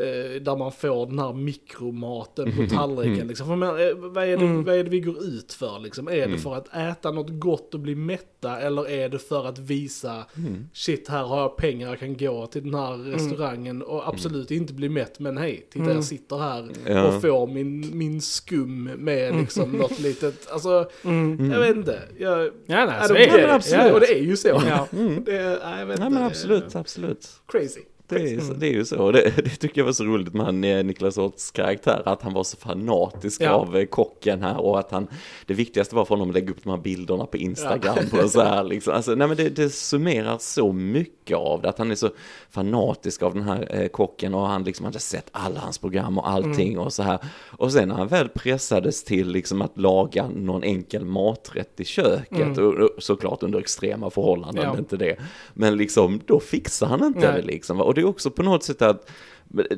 eh, 0.00 0.40
där 0.42 0.56
man 0.56 0.72
får 0.72 1.06
den 1.06 1.18
här 1.18 1.32
mikromaten 1.32 2.52
på 2.56 2.74
tallriken 2.76 3.14
Mm. 3.14 3.28
liksom. 3.28 3.46
För 3.46 3.56
men, 3.56 3.68
eh, 3.68 3.94
vad, 3.96 4.24
är 4.24 4.36
det, 4.36 4.44
Mm. 4.44 4.64
vad 4.64 4.74
är 4.74 4.84
det 4.84 4.90
vi 4.90 5.00
går 5.00 5.24
ut 5.24 5.52
för 5.52 5.78
liksom? 5.78 6.08
Är 6.08 6.12
det 6.16 6.22
Mm. 6.22 6.38
för 6.38 6.54
att 6.54 6.76
äta 6.76 7.10
något 7.10 7.30
gott 7.30 7.74
och 7.74 7.80
bli 7.80 7.94
mätta 7.94 8.60
eller 8.60 8.90
är 8.90 9.08
det 9.08 9.18
för 9.18 9.46
att 9.46 9.58
visa 9.58 10.24
Mm. 10.36 10.68
shit 10.72 11.08
här 11.08 11.22
har 11.24 11.40
jag 11.40 11.56
pengar, 11.56 11.88
jag 11.88 11.98
kan 11.98 12.16
gå 12.16 12.46
till 12.46 12.62
den 12.64 12.74
här 12.74 12.96
restaurangen 13.12 13.82
och 13.82 14.08
absolut 14.08 14.50
inte 14.50 14.72
bli 14.72 14.88
mätt. 14.88 15.18
Men 15.18 15.36
hej, 15.38 15.66
titta 15.70 15.84
Mm. 15.84 15.94
jag 15.94 16.04
sitter 16.04 16.38
här 16.38 16.68
Ja. 16.86 17.06
och 17.16 17.20
får 17.22 17.46
min, 17.46 17.98
min 17.98 18.20
skum 18.20 18.84
med 18.84 19.36
liksom 19.36 19.72
något 19.72 19.98
litet, 19.98 20.50
alltså 20.50 20.90
Mm. 21.04 21.50
jag 21.50 21.60
vet 21.60 21.76
inte. 21.76 22.02
Jag, 22.18 22.50
Ja, 22.66 22.86
nej, 22.86 23.08
så 23.08 23.14
är 23.14 23.36
det. 23.38 23.54
absolut. 23.54 23.86
Ja, 23.86 23.92
och 23.94 24.00
det 24.00 24.12
är 24.18 24.22
ju 24.22 24.36
så. 24.36 24.48
Ja. 24.48 24.86
Mm. 24.92 25.24
Det 25.28 25.36
är, 25.36 25.58
nej, 25.64 25.78
jag 25.80 25.86
vet 25.86 25.98
inte, 25.98 26.10
men 26.10 26.22
absolut, 26.22 26.76
absolut. 26.76 27.28
Crazy. 27.46 27.80
Det 28.08 28.34
är, 28.34 28.40
så, 28.40 28.52
det 28.52 28.66
är 28.66 28.72
ju 28.72 28.84
så. 28.84 29.10
Det, 29.12 29.32
det 29.44 29.50
tycker 29.50 29.80
jag 29.80 29.86
var 29.86 29.92
så 29.92 30.04
roligt 30.04 30.34
med 30.34 30.46
han, 30.46 30.64
eh, 30.64 30.84
Niklas 30.84 31.16
Holts 31.16 31.50
karaktär, 31.50 32.02
att 32.04 32.22
han 32.22 32.32
var 32.32 32.44
så 32.44 32.56
fanatisk 32.56 33.40
Ja. 33.40 33.50
av 33.50 33.76
eh, 33.76 33.84
kocken 33.86 34.42
här 34.42 34.60
och 34.60 34.78
att 34.78 34.90
han, 34.90 35.08
det 35.46 35.54
viktigaste 35.54 35.94
var 35.94 36.04
för 36.04 36.14
honom 36.14 36.28
att 36.28 36.34
lägga 36.34 36.50
upp 36.50 36.62
de 36.64 36.70
här 36.70 36.76
bilderna 36.76 37.26
på 37.26 37.36
Instagram 37.36 37.98
och 38.22 38.30
så 38.30 38.40
här 38.42 38.64
liksom. 38.64 38.94
Alltså, 38.94 39.14
nej 39.14 39.28
men 39.28 39.36
det, 39.36 39.48
det 39.48 39.70
summerar 39.70 40.36
så 40.40 40.72
mycket 40.72 41.36
av 41.36 41.62
det, 41.62 41.68
att 41.68 41.78
han 41.78 41.90
är 41.90 41.94
så 41.94 42.10
fanatisk 42.50 43.22
av 43.22 43.34
den 43.34 43.42
här 43.42 43.68
eh, 43.82 43.88
kocken 43.88 44.34
och 44.34 44.46
han 44.46 44.64
liksom 44.64 44.84
hade 44.86 44.98
sett 44.98 45.28
alla 45.32 45.60
hans 45.60 45.78
program 45.78 46.18
och 46.18 46.28
allting 46.30 46.78
och 46.78 46.92
så 46.92 47.02
här. 47.02 47.18
Och 47.50 47.72
sen 47.72 47.88
när 47.88 47.94
han 47.94 48.08
väl 48.08 48.28
pressades 48.28 49.04
till 49.04 49.28
liksom 49.28 49.62
att 49.62 49.78
laga 49.78 50.28
någon 50.28 50.62
enkel 50.62 51.04
maträtt 51.04 51.80
i 51.80 51.84
köket, 51.84 52.38
Mm. 52.38 52.66
och, 52.66 52.74
och 52.74 52.90
såklart 53.02 53.42
under 53.42 53.58
extrema 53.58 54.10
förhållanden, 54.10 54.64
Ja. 54.64 54.78
inte 54.78 54.96
det. 54.96 55.16
Men 55.54 55.76
liksom, 55.76 56.20
då 56.26 56.40
fixar 56.40 56.86
han 56.86 57.04
inte 57.04 57.32
Nej. 57.32 57.40
det 57.40 57.46
liksom. 57.46 57.80
Och 57.80 57.94
det 57.98 58.02
är 58.02 58.06
också 58.08 58.30
på 58.30 58.42
något 58.42 58.64
sätt 58.64 58.82
att 58.82 59.10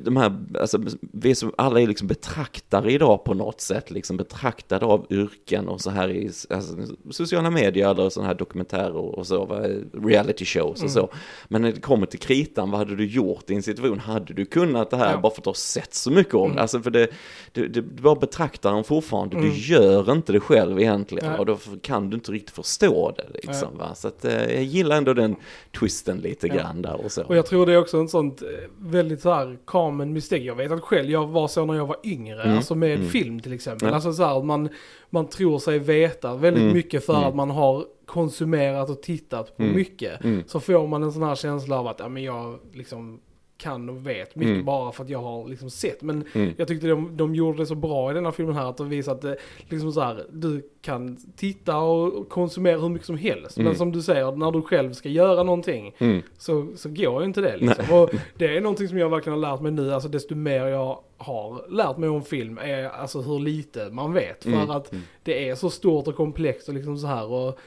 de 0.04 0.16
här, 0.16 0.38
alltså, 0.60 0.78
vi 1.00 1.34
som 1.34 1.52
alla 1.58 1.80
är 1.80 1.86
liksom 1.86 2.06
betraktare 2.08 2.92
idag 2.92 3.24
på 3.24 3.34
något 3.34 3.60
sätt, 3.60 3.90
liksom 3.90 4.16
betraktade 4.16 4.86
av 4.86 5.06
yrken 5.10 5.68
och 5.68 5.80
så 5.80 5.90
här 5.90 6.08
i 6.10 6.30
alltså, 6.50 6.76
sociala 7.10 7.50
medier 7.50 7.90
eller 7.90 8.08
sådana 8.08 8.28
här 8.28 8.34
dokumentärer 8.34 8.96
och 8.96 9.26
så, 9.26 9.44
va, 9.44 9.60
reality 9.92 10.44
shows 10.44 10.82
och 10.82 10.90
så. 10.90 11.08
Men 11.48 11.62
när 11.62 11.72
det 11.72 11.80
kommer 11.80 12.06
till 12.06 12.18
kritan, 12.18 12.70
vad 12.70 12.78
hade 12.78 12.96
du 12.96 13.06
gjort 13.06 13.50
i 13.50 13.54
en 13.54 13.62
situation? 13.62 13.98
Hade 13.98 14.34
du 14.34 14.44
kunnat 14.44 14.90
det 14.90 14.96
här 14.96 15.12
Ja. 15.12 15.20
bara 15.20 15.32
för 15.32 15.40
att 15.40 15.44
du 15.44 15.48
har 15.50 15.54
sett 15.54 15.94
så 15.94 16.10
mycket 16.10 16.34
om 16.34 16.54
det? 16.54 16.60
Alltså 16.62 16.80
för 16.80 16.90
det, 16.90 17.08
det, 17.52 17.60
det 17.68 17.80
du 17.80 18.02
bara 18.02 18.14
betraktar 18.14 18.74
den 18.74 18.84
fortfarande, 18.84 19.36
Mm. 19.36 19.50
du 19.50 19.56
gör 19.56 20.12
inte 20.12 20.32
det 20.32 20.40
själv 20.40 20.80
egentligen 20.80 21.30
Nej. 21.30 21.38
och 21.38 21.46
då 21.46 21.58
kan 21.82 22.10
du 22.10 22.14
inte 22.16 22.32
riktigt 22.32 22.50
förstå 22.54 23.14
det 23.16 23.26
liksom. 23.46 23.78
Va? 23.78 23.94
Så 23.94 24.08
att, 24.08 24.24
eh, 24.24 24.32
jag 24.54 24.62
gillar 24.62 24.96
ändå 24.96 25.14
den 25.14 25.36
twisten 25.78 26.18
lite 26.18 26.46
Ja. 26.46 26.54
grann 26.54 26.82
där 26.82 27.04
och 27.04 27.12
så. 27.12 27.22
Och 27.24 27.36
jag 27.36 27.46
tror 27.46 27.66
det 27.66 27.72
är 27.72 27.78
också 27.78 27.96
en 27.98 28.08
sånt 28.08 28.42
eh, 28.42 28.48
väldigt 28.78 29.20
så 29.20 29.32
här 29.34 29.58
common 29.64 30.12
mistake. 30.12 30.42
Jag 30.42 30.54
vet 30.54 30.72
att 30.72 30.80
själv, 30.80 31.10
jag 31.10 31.26
var 31.26 31.48
så 31.48 31.64
när 31.64 31.74
jag 31.74 31.86
var 31.86 31.96
yngre, 32.04 32.42
Mm. 32.42 32.56
alltså 32.56 32.74
med 32.74 32.94
Mm. 32.96 33.08
film 33.08 33.40
till 33.40 33.52
exempel. 33.52 33.88
Ja. 33.88 33.94
Alltså 33.94 34.12
så 34.12 34.24
här, 34.24 34.42
man, 34.42 34.68
man 35.10 35.26
tror 35.28 35.58
sig 35.58 35.78
veta 35.78 36.34
väldigt 36.36 36.62
Mm. 36.62 36.74
mycket 36.74 37.04
för 37.06 37.14
Mm. 37.14 37.28
att 37.28 37.34
man 37.34 37.50
har 37.50 37.84
konsumerat 38.06 38.90
och 38.90 39.02
tittat 39.02 39.56
på 39.56 39.62
Mm. 39.62 39.74
mycket. 39.76 40.24
Mm. 40.24 40.42
Så 40.46 40.60
får 40.60 40.86
man 40.86 41.02
en 41.02 41.12
sån 41.12 41.22
här 41.22 41.34
känsla 41.34 41.78
av 41.78 41.86
att 41.86 42.00
ja, 42.00 42.08
men 42.08 42.22
jag 42.22 42.58
liksom 42.72 43.20
kan 43.60 43.88
och 43.88 44.06
vet 44.06 44.36
mycket 44.36 44.52
Mm. 44.52 44.64
bara 44.64 44.92
för 44.92 45.04
att 45.04 45.10
jag 45.10 45.18
har 45.18 45.48
liksom 45.48 45.70
sett. 45.70 46.02
Men 46.02 46.24
Mm. 46.34 46.54
jag 46.56 46.68
tyckte 46.68 46.86
de, 46.86 47.16
de 47.16 47.34
gjorde 47.34 47.58
det 47.58 47.66
så 47.66 47.74
bra 47.74 48.10
i 48.10 48.14
den 48.14 48.24
här 48.24 48.32
filmen 48.32 48.54
här 48.54 48.66
att 48.70 48.76
de 48.76 48.88
visade 48.88 49.14
att 49.16 49.22
det, 49.22 49.36
liksom 49.68 49.92
så 49.92 50.00
här, 50.00 50.24
du 50.32 50.70
kan 50.82 51.16
titta 51.36 51.76
och 51.78 52.28
konsumera 52.28 52.78
hur 52.78 52.88
mycket 52.88 53.06
som 53.06 53.16
helst. 53.16 53.56
Men 53.56 53.66
Mm. 53.66 53.78
som 53.78 53.92
du 53.92 54.02
säger, 54.02 54.32
när 54.32 54.50
du 54.50 54.62
själv 54.62 54.92
ska 54.92 55.08
göra 55.08 55.42
någonting 55.42 55.94
Mm. 55.98 56.22
så, 56.38 56.66
så 56.76 56.88
går 56.88 57.20
ju 57.20 57.26
inte 57.26 57.40
det 57.40 57.56
liksom. 57.56 57.84
Och 57.98 58.10
det 58.36 58.56
är 58.56 58.60
någonting 58.60 58.88
som 58.88 58.98
jag 58.98 59.08
verkligen 59.10 59.38
har 59.42 59.50
lärt 59.52 59.60
mig 59.60 59.72
nu, 59.72 59.92
alltså 59.94 60.08
desto 60.08 60.34
mer 60.34 60.66
jag 60.66 60.98
har 61.18 61.68
lärt 61.70 61.96
mig 61.98 62.08
om 62.08 62.22
film 62.22 62.58
är 62.58 62.84
alltså 62.88 63.20
hur 63.20 63.38
lite 63.38 63.88
man 63.90 64.12
vet. 64.12 64.42
För 64.42 64.50
Mm. 64.50 64.70
att 64.70 64.92
Mm. 64.92 65.04
det 65.22 65.48
är 65.48 65.54
så 65.54 65.70
stort 65.70 66.08
och 66.08 66.16
komplext 66.16 66.68
och 66.68 66.74
liksom 66.74 66.96
så 66.98 67.06
här. 67.06 67.26
Och 67.32 67.58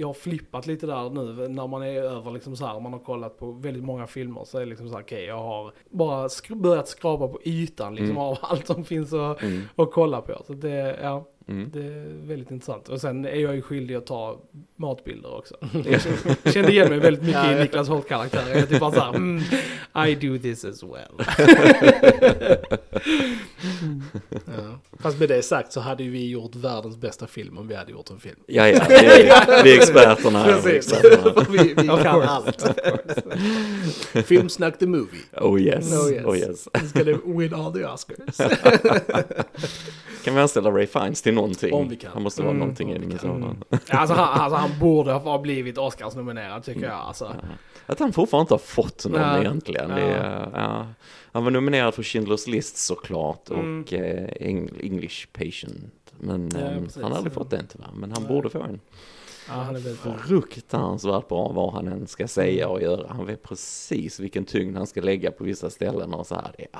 jag 0.00 0.06
har 0.06 0.14
flippat 0.14 0.66
lite 0.66 0.86
där 0.86 1.10
nu 1.10 1.48
när 1.48 1.66
man 1.66 1.82
är 1.82 2.02
över 2.02 2.30
liksom 2.30 2.56
så 2.56 2.66
här, 2.66 2.80
man 2.80 2.92
har 2.92 3.00
kollat 3.00 3.38
på 3.38 3.52
väldigt 3.52 3.84
många 3.84 4.06
filmer 4.06 4.44
så 4.44 4.56
är 4.58 4.62
det 4.62 4.66
liksom 4.66 4.88
så 4.88 4.94
här, 4.94 5.02
okej 5.02 5.24
jag 5.24 5.38
har 5.42 5.72
bara 5.90 6.28
sk- 6.28 6.54
börjat 6.62 6.88
skrapa 6.88 7.28
på 7.28 7.40
ytan 7.44 7.94
liksom 7.94 8.10
Mm. 8.10 8.22
av 8.22 8.38
allt 8.42 8.66
som 8.66 8.84
finns 8.84 9.12
att, 9.12 9.42
Mm. 9.42 9.62
att 9.76 9.92
kolla 9.92 10.20
på. 10.20 10.42
Så 10.46 10.52
det, 10.52 10.98
ja, 11.02 11.24
Mm. 11.48 11.70
det 11.72 11.78
är 11.80 12.26
väldigt 12.26 12.50
intressant. 12.50 12.88
Och 12.88 13.00
sen 13.00 13.24
är 13.24 13.34
jag 13.34 13.54
ju 13.54 13.62
skyldig 13.62 13.94
att 13.94 14.06
ta 14.06 14.40
matbilder 14.76 15.36
också. 15.38 15.54
Jag 16.44 16.52
kände 16.54 16.72
igen 16.72 16.88
mig 16.88 16.98
väldigt 16.98 17.24
mycket 17.24 17.56
i. 17.56 17.60
Niklas 17.60 17.88
Holt-karaktären. 17.88 18.48
Jag 18.48 18.58
är 18.58 18.66
typ 18.66 18.80
bara 18.80 18.92
såhär, 18.92 19.14
mm, 19.16 19.42
I 20.08 20.14
do 20.14 20.38
this 20.38 20.64
as 20.64 20.82
well. 20.82 21.26
Ja. 24.30 24.78
Fast 24.98 25.18
med 25.18 25.28
det 25.28 25.42
sagt 25.42 25.72
så 25.72 25.80
hade 25.80 26.04
vi 26.04 26.28
gjort 26.30 26.54
världens 26.54 26.96
bästa 26.96 27.26
film 27.26 27.58
om 27.58 27.68
vi 27.68 27.74
hade 27.74 27.92
gjort 27.92 28.10
en 28.10 28.20
film. 28.20 28.36
Ja, 28.46 28.68
ja, 28.68 28.84
vi 28.88 28.94
är, 28.94 29.62
vi 29.64 29.72
är 29.72 29.78
experterna. 29.78 30.46
vi 30.46 30.52
Precis, 30.52 30.92
experterna. 30.92 31.46
vi, 31.50 31.74
vi 31.74 31.88
Of 31.90 32.02
kan 32.02 32.14
course, 32.20 32.28
allt. 32.28 32.66
Filmsnack 34.26 34.78
the 34.78 34.86
movie. 34.86 35.20
Oh 35.36 35.60
yes, 35.60 35.92
Oh 35.92 36.12
yes. 36.12 36.24
oh 36.26 36.36
yes. 36.38 36.68
Ska 36.90 37.04
det 37.04 37.18
win 37.24 37.54
all 37.54 37.72
the 37.72 37.84
Oscars. 37.84 38.36
Kan 40.24 40.34
vi 40.34 40.40
anställa 40.40 40.70
Ray 40.70 40.86
Fiennes 40.86 41.22
till 41.22 41.34
någonting? 41.34 41.72
Om 41.74 41.88
vi 41.88 41.96
kan. 41.96 42.10
Han 42.14 42.22
måste 42.22 42.42
vara 42.42 42.50
Mm, 42.50 42.58
någonting 42.60 42.90
i 42.92 42.98
vi 42.98 43.10
kan. 43.10 43.18
sådan. 43.18 43.64
Alltså 43.88 44.14
han, 44.14 44.40
alltså 44.40 44.56
han 44.56 44.70
borde 44.80 45.12
ha 45.12 45.38
blivit 45.38 45.78
Oscars-nominerad 45.78 46.64
tycker 46.64 46.82
jag. 46.82 46.92
Alltså. 46.94 47.34
Att 47.86 47.98
han 48.00 48.12
fortfarande 48.12 48.42
inte 48.42 48.54
har 48.54 48.58
fått 48.58 49.04
någon 49.08 49.20
Nej. 49.20 49.40
egentligen. 49.40 49.88
Det 49.90 50.00
Ja. 50.00 50.06
är, 50.06 50.48
ja. 50.54 50.86
Han 51.32 51.44
var 51.44 51.50
nominerad 51.50 51.94
för 51.94 52.02
Schindler's 52.02 52.50
List 52.50 52.76
såklart 52.76 53.50
Mm. 53.50 53.80
och 53.82 53.92
eh, 53.92 54.28
Eng- 54.40 54.80
English 54.82 55.26
Patient. 55.32 56.12
Men 56.20 56.50
Ja, 56.54 56.60
eh, 56.60 56.82
han 57.02 57.10
har 57.12 57.18
aldrig 57.18 57.32
fått 57.32 57.50
den 57.50 57.66
tyvärr. 57.72 57.90
Men 57.94 58.12
han 58.12 58.22
Nej. 58.22 58.32
borde 58.32 58.50
få 58.50 58.62
en. 58.62 58.80
Ja, 59.48 59.54
han 59.54 59.76
är 59.76 59.80
väldigt 59.80 60.02
bra. 60.02 60.18
Fruktansvärt 60.18 61.28
bra 61.28 61.48
vad 61.52 61.72
han 61.72 61.88
än 61.88 62.06
ska 62.06 62.28
säga 62.28 62.68
och 62.68 62.82
göra. 62.82 63.06
Han 63.12 63.26
vet 63.26 63.42
precis 63.42 64.20
vilken 64.20 64.44
tyngd 64.44 64.76
han 64.76 64.86
ska 64.86 65.00
lägga 65.00 65.30
på 65.30 65.44
vissa 65.44 65.70
ställen 65.70 66.14
och 66.14 66.26
så 66.26 66.34
här. 66.34 66.52
Det 66.58 66.66
ah, 66.72 66.78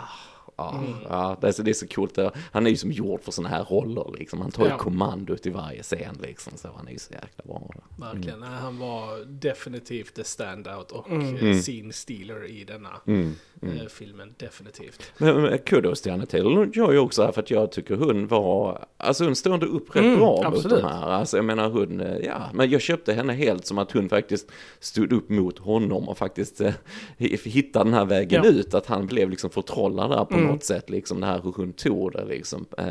ah, 0.60 0.78
Mm. 0.78 0.94
ja, 1.08 1.36
det, 1.40 1.48
är 1.48 1.52
så, 1.52 1.62
det 1.62 1.70
är 1.70 1.74
så 1.74 1.86
coolt. 1.86 2.18
Han 2.52 2.66
är 2.66 2.70
ju 2.70 2.76
som 2.76 2.92
gjord 2.92 3.22
för 3.22 3.32
sådana 3.32 3.56
här 3.56 3.64
roller 3.64 4.14
liksom. 4.18 4.40
Han 4.40 4.50
tar 4.50 4.64
ju 4.64 4.70
Ja. 4.70 4.78
kommandot 4.78 5.46
i 5.46 5.50
varje 5.50 5.82
scen 5.82 6.18
liksom. 6.22 6.52
Så 6.56 6.68
han 6.76 6.88
är 6.88 6.92
ju 6.92 6.98
så 6.98 7.12
jäkla 7.12 7.44
bra. 7.44 7.70
Verkligen. 7.96 8.40
Nej, 8.40 8.48
han 8.60 8.78
var 8.78 9.24
definitivt 9.24 10.14
the 10.14 10.24
standout 10.24 10.90
och 10.92 11.08
Mm. 11.10 11.28
mm. 11.28 11.36
Mm. 11.36 11.58
scene 11.62 11.92
stealer 11.92 12.50
i 12.50 12.64
denna 12.64 12.88
Mm, 13.06 13.34
mm. 13.62 13.76
eh, 13.76 13.86
filmen. 13.86 14.34
Definitivt. 14.38 15.12
Men, 15.18 15.42
men 15.42 15.58
kudos 15.58 16.00
till 16.02 16.12
Anna 16.12 16.26
Taylor 16.26 16.70
jag 16.74 16.92
ju 16.92 16.98
också 16.98 17.22
här 17.24 17.32
för 17.32 17.42
att 17.42 17.50
jag 17.50 17.72
tycker 17.72 17.96
hon 17.96 18.26
var, 18.26 18.84
alltså 18.96 19.24
hon 19.24 19.36
stod 19.36 19.62
upp 19.62 19.96
rätt 19.96 20.04
Mm, 20.04 20.18
bra 20.18 20.42
absolut. 20.44 20.72
mot 20.72 20.80
de 20.82 20.88
här. 20.88 21.06
Alltså 21.10 21.36
jag 21.36 21.44
menar 21.44 21.70
hon, 21.70 22.00
eh, 22.00 22.16
ja, 22.16 22.42
men 22.54 22.70
jag 22.70 22.80
köpte 22.80 23.12
henne 23.12 23.32
helt 23.32 23.66
som 23.66 23.78
att 23.78 23.92
hon 23.92 24.08
faktiskt 24.08 24.50
stod 24.80 25.12
upp 25.12 25.28
mot 25.30 25.58
honom 25.58 26.08
och 26.08 26.18
faktiskt 26.18 26.60
eh, 26.60 26.72
hittade 27.18 27.84
den 27.84 27.94
här 27.94 28.04
vägen 28.04 28.42
Ja. 28.44 28.50
ut. 28.50 28.74
Att 28.74 28.86
han 28.86 29.06
blev 29.06 29.30
liksom 29.30 29.50
förtrollad 29.50 30.10
där 30.10 30.24
på 30.24 30.34
Mm. 30.34 30.49
Något 30.50 30.64
sätt, 30.64 30.90
liksom 30.90 31.20
det 31.20 31.26
här 31.26 31.40
hur 31.44 31.52
hon 31.56 31.72
tog 31.72 32.12
det 32.12 32.24
liksom. 32.24 32.66
Eh, 32.78 32.84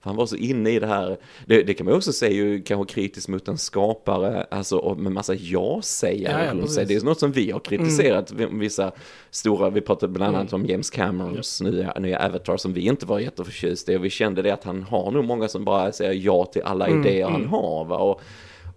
för 0.00 0.10
han 0.10 0.16
var 0.16 0.26
så 0.26 0.36
inne 0.36 0.70
i 0.70 0.78
det 0.78 0.86
här, 0.86 1.16
det, 1.46 1.62
det 1.62 1.74
kan 1.74 1.86
man 1.86 1.94
också 1.94 2.12
säga 2.12 2.32
ju 2.32 2.62
kanske 2.62 2.94
kritiskt 2.94 3.28
mot 3.28 3.48
en 3.48 3.58
skapare, 3.58 4.46
alltså 4.50 4.94
med 4.98 5.12
massa 5.12 5.34
ja-sägare 5.34 6.44
Ja, 6.44 6.44
ja, 6.44 6.52
runt 6.52 6.70
sig. 6.70 6.86
Det 6.86 6.94
är 6.94 7.00
något 7.00 7.20
som 7.20 7.32
vi 7.32 7.50
har 7.50 7.60
kritiserat, 7.60 8.32
vissa 8.32 8.92
stora, 9.30 9.70
vi 9.70 9.80
pratade 9.80 10.12
bland 10.12 10.36
annat 10.36 10.52
om 10.52 10.66
James 10.66 10.90
Camerons 10.90 11.60
nya, 11.60 11.92
nya 11.98 12.26
Avatar 12.26 12.56
som 12.56 12.72
vi 12.72 12.80
inte 12.80 13.06
var 13.06 13.18
jätteförtjusta 13.18 13.92
i 13.92 13.96
och 13.96 14.04
vi 14.04 14.10
kände 14.10 14.42
det 14.42 14.50
att 14.50 14.64
han 14.64 14.82
har 14.82 15.10
nog 15.10 15.24
många 15.24 15.48
som 15.48 15.64
bara 15.64 15.92
säger 15.92 16.12
ja 16.12 16.44
till 16.44 16.62
alla 16.62 16.88
Mm, 16.88 17.06
idéer 17.06 17.24
han 17.24 17.34
mm. 17.34 17.50
har 17.50 17.84
va? 17.84 17.96
Och, 17.96 18.20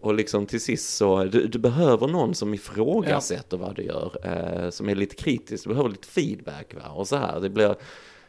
och 0.01 0.13
liksom 0.13 0.45
till 0.45 0.61
sist 0.61 0.97
så, 0.97 1.23
du, 1.23 1.47
du 1.47 1.59
behöver 1.59 2.07
någon 2.07 2.35
som 2.35 2.53
ifrågasätter 2.53 3.57
vad 3.57 3.75
du 3.75 3.83
gör, 3.83 4.11
eh, 4.23 4.69
som 4.69 4.89
är 4.89 4.95
lite 4.95 5.15
kritisk, 5.15 5.63
du 5.63 5.69
behöver 5.69 5.89
lite 5.89 6.07
feedback 6.07 6.73
va? 6.75 6.89
Och 6.89 7.07
så 7.07 7.15
här, 7.15 7.39
det 7.39 7.49
blir, 7.49 7.75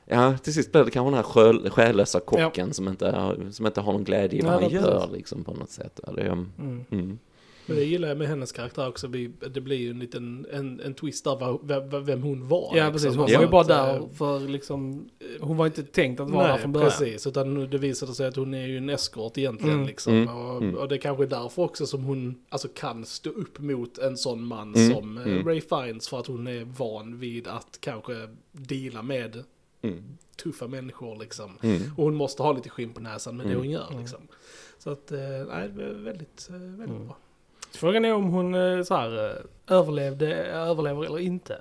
ja 0.07 0.39
till 0.39 0.55
sist 0.55 0.73
blir 0.73 0.85
det 0.85 0.91
kanske 0.91 1.11
den 1.17 1.25
här 1.25 1.71
själlösa 1.71 2.21
kocken 2.21 2.75
som, 2.75 2.89
inte, 2.89 3.11
har- 3.11 3.51
som 3.51 3.67
inte 3.67 3.81
har 3.81 3.93
någon 3.93 4.05
glädje 4.05 4.39
i 4.39 4.43
vad 4.43 4.55
Ja, 4.55 4.61
han 4.61 4.71
gör 4.71 5.09
liksom 5.13 5.45
på 5.45 5.55
något 5.55 5.71
sätt. 5.71 6.01
Det, 6.17 6.23
Mm. 6.23 6.49
mm. 6.91 7.19
Men 7.67 7.77
det 7.77 7.85
gillar 7.85 8.09
jag 8.09 8.19
med 8.19 8.29
hennes 8.29 8.53
karaktär 8.53 8.89
också. 8.89 9.07
Vi, 9.07 9.31
det 9.55 9.61
blir 9.61 9.77
ju 9.77 9.91
en 9.91 9.99
liten 9.99 10.47
en, 10.53 10.81
en 10.81 10.95
twist 10.95 11.27
av 11.27 11.61
vem, 12.07 12.23
hon 12.23 12.49
var. 12.49 12.69
Ja 12.77 12.85
liksom. 12.85 12.93
precis, 12.93 13.17
hon 13.17 13.29
Ja. 13.29 13.39
var 13.39 13.45
ju 13.45 13.51
bara 13.51 13.63
där 13.65 13.97
eh, 13.97 14.09
för 14.15 14.41
liksom, 14.41 15.09
hon 15.41 15.57
var 15.57 15.67
inte 15.67 15.83
tänkt 15.83 16.21
att 16.21 16.31
vara 16.31 16.43
där 16.47 16.53
Nej, 16.53 16.61
från 16.63 16.73
början. 16.73 16.91
precis. 16.91 17.27
Utan 17.27 17.71
det 17.71 17.79
visade 17.79 18.15
sig 18.15 18.27
att 18.27 18.37
hon 18.37 18.55
är 18.55 18.67
ju 18.67 18.77
en 18.79 18.89
eskort 18.91 19.39
egentligen. 19.39 19.75
Mm. 19.75 19.87
Liksom. 19.87 20.13
Mm. 20.15 20.29
Och, 20.37 20.63
Mm. 20.63 20.75
och 20.77 20.89
det 20.89 20.95
är 20.95 20.99
kanske 20.99 21.25
är 21.25 21.29
därför 21.29 21.63
också 21.63 21.87
som 21.87 22.05
hon 22.05 22.35
alltså, 22.49 22.69
kan 22.75 23.05
stå 23.05 23.31
upp 23.31 23.59
mot 23.59 23.99
en 23.99 24.17
sån 24.17 24.45
man 24.45 24.75
Mm. 24.75 24.93
som 24.95 25.19
eh, 25.19 25.25
Mm. 25.27 25.47
Ray 25.49 25.61
Fiennes. 25.61 26.09
För 26.09 26.19
att 26.21 26.27
hon 26.27 26.47
är 26.47 26.65
van 26.65 27.19
vid 27.19 27.49
att 27.49 27.79
kanske 27.81 28.15
deala 28.53 29.03
med 29.03 29.45
Mm. 29.83 30.05
tuffa 30.43 30.67
människor 30.67 31.17
liksom. 31.19 31.59
Mm. 31.63 31.83
Och 31.97 32.05
hon 32.05 32.15
måste 32.15 32.43
ha 32.43 32.53
lite 32.53 32.69
skinn 32.69 32.93
på 32.93 33.01
näsan 33.01 33.37
med 33.37 33.47
det 33.47 33.51
Mm. 33.51 33.63
hon 33.63 33.71
gör 33.71 33.87
Mm. 33.91 34.01
liksom. 34.01 34.21
Så 34.79 34.91
att, 34.91 35.13
eh, 35.13 35.19
nej, 35.49 35.69
väldigt, 35.69 36.49
eh, 36.51 36.57
väldigt 36.57 36.89
Mm. 36.89 37.07
bra. 37.07 37.17
Frågan 37.75 38.05
är 38.05 38.15
om 38.15 38.25
hon 38.25 38.55
eh, 38.55 38.83
så 38.83 38.95
här, 38.95 39.43
överlevde, 39.69 40.35
överlever 40.47 41.05
eller 41.05 41.19
inte. 41.19 41.61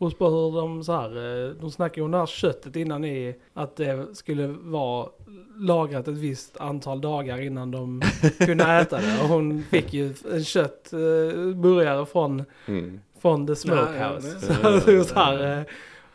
Och 0.00 0.18
på 0.18 0.28
hur 0.30 0.56
de 0.60 0.84
så 0.84 0.92
här, 0.92 1.54
de 1.60 1.70
snackade 1.70 2.00
ju 2.00 2.04
om 2.04 2.10
det 2.10 2.18
här 2.18 2.26
köttet 2.26 2.76
innan 2.76 3.04
i 3.04 3.34
att 3.54 3.76
det 3.76 4.06
skulle 4.16 4.46
vara 4.46 5.08
lagrat 5.56 6.08
ett 6.08 6.14
visst 6.18 6.56
antal 6.56 7.00
dagar 7.00 7.40
innan 7.40 7.70
de 7.70 8.02
kunde 8.38 8.64
äta 8.64 9.00
det. 9.00 9.20
Och 9.22 9.28
hon 9.28 9.62
fick 9.62 9.92
ju 9.92 10.14
en 10.32 10.44
köttburgare 10.44 12.06
från, 12.06 12.44
Mm. 12.66 13.00
från 13.20 13.46
The 13.46 13.50
Nej, 13.50 13.56
Smokehouse. 13.56 14.28
nej. 14.62 14.80
Så 14.82 14.90
det 14.90 14.96
är 14.96 15.02
så 15.02 15.14
här, 15.14 15.64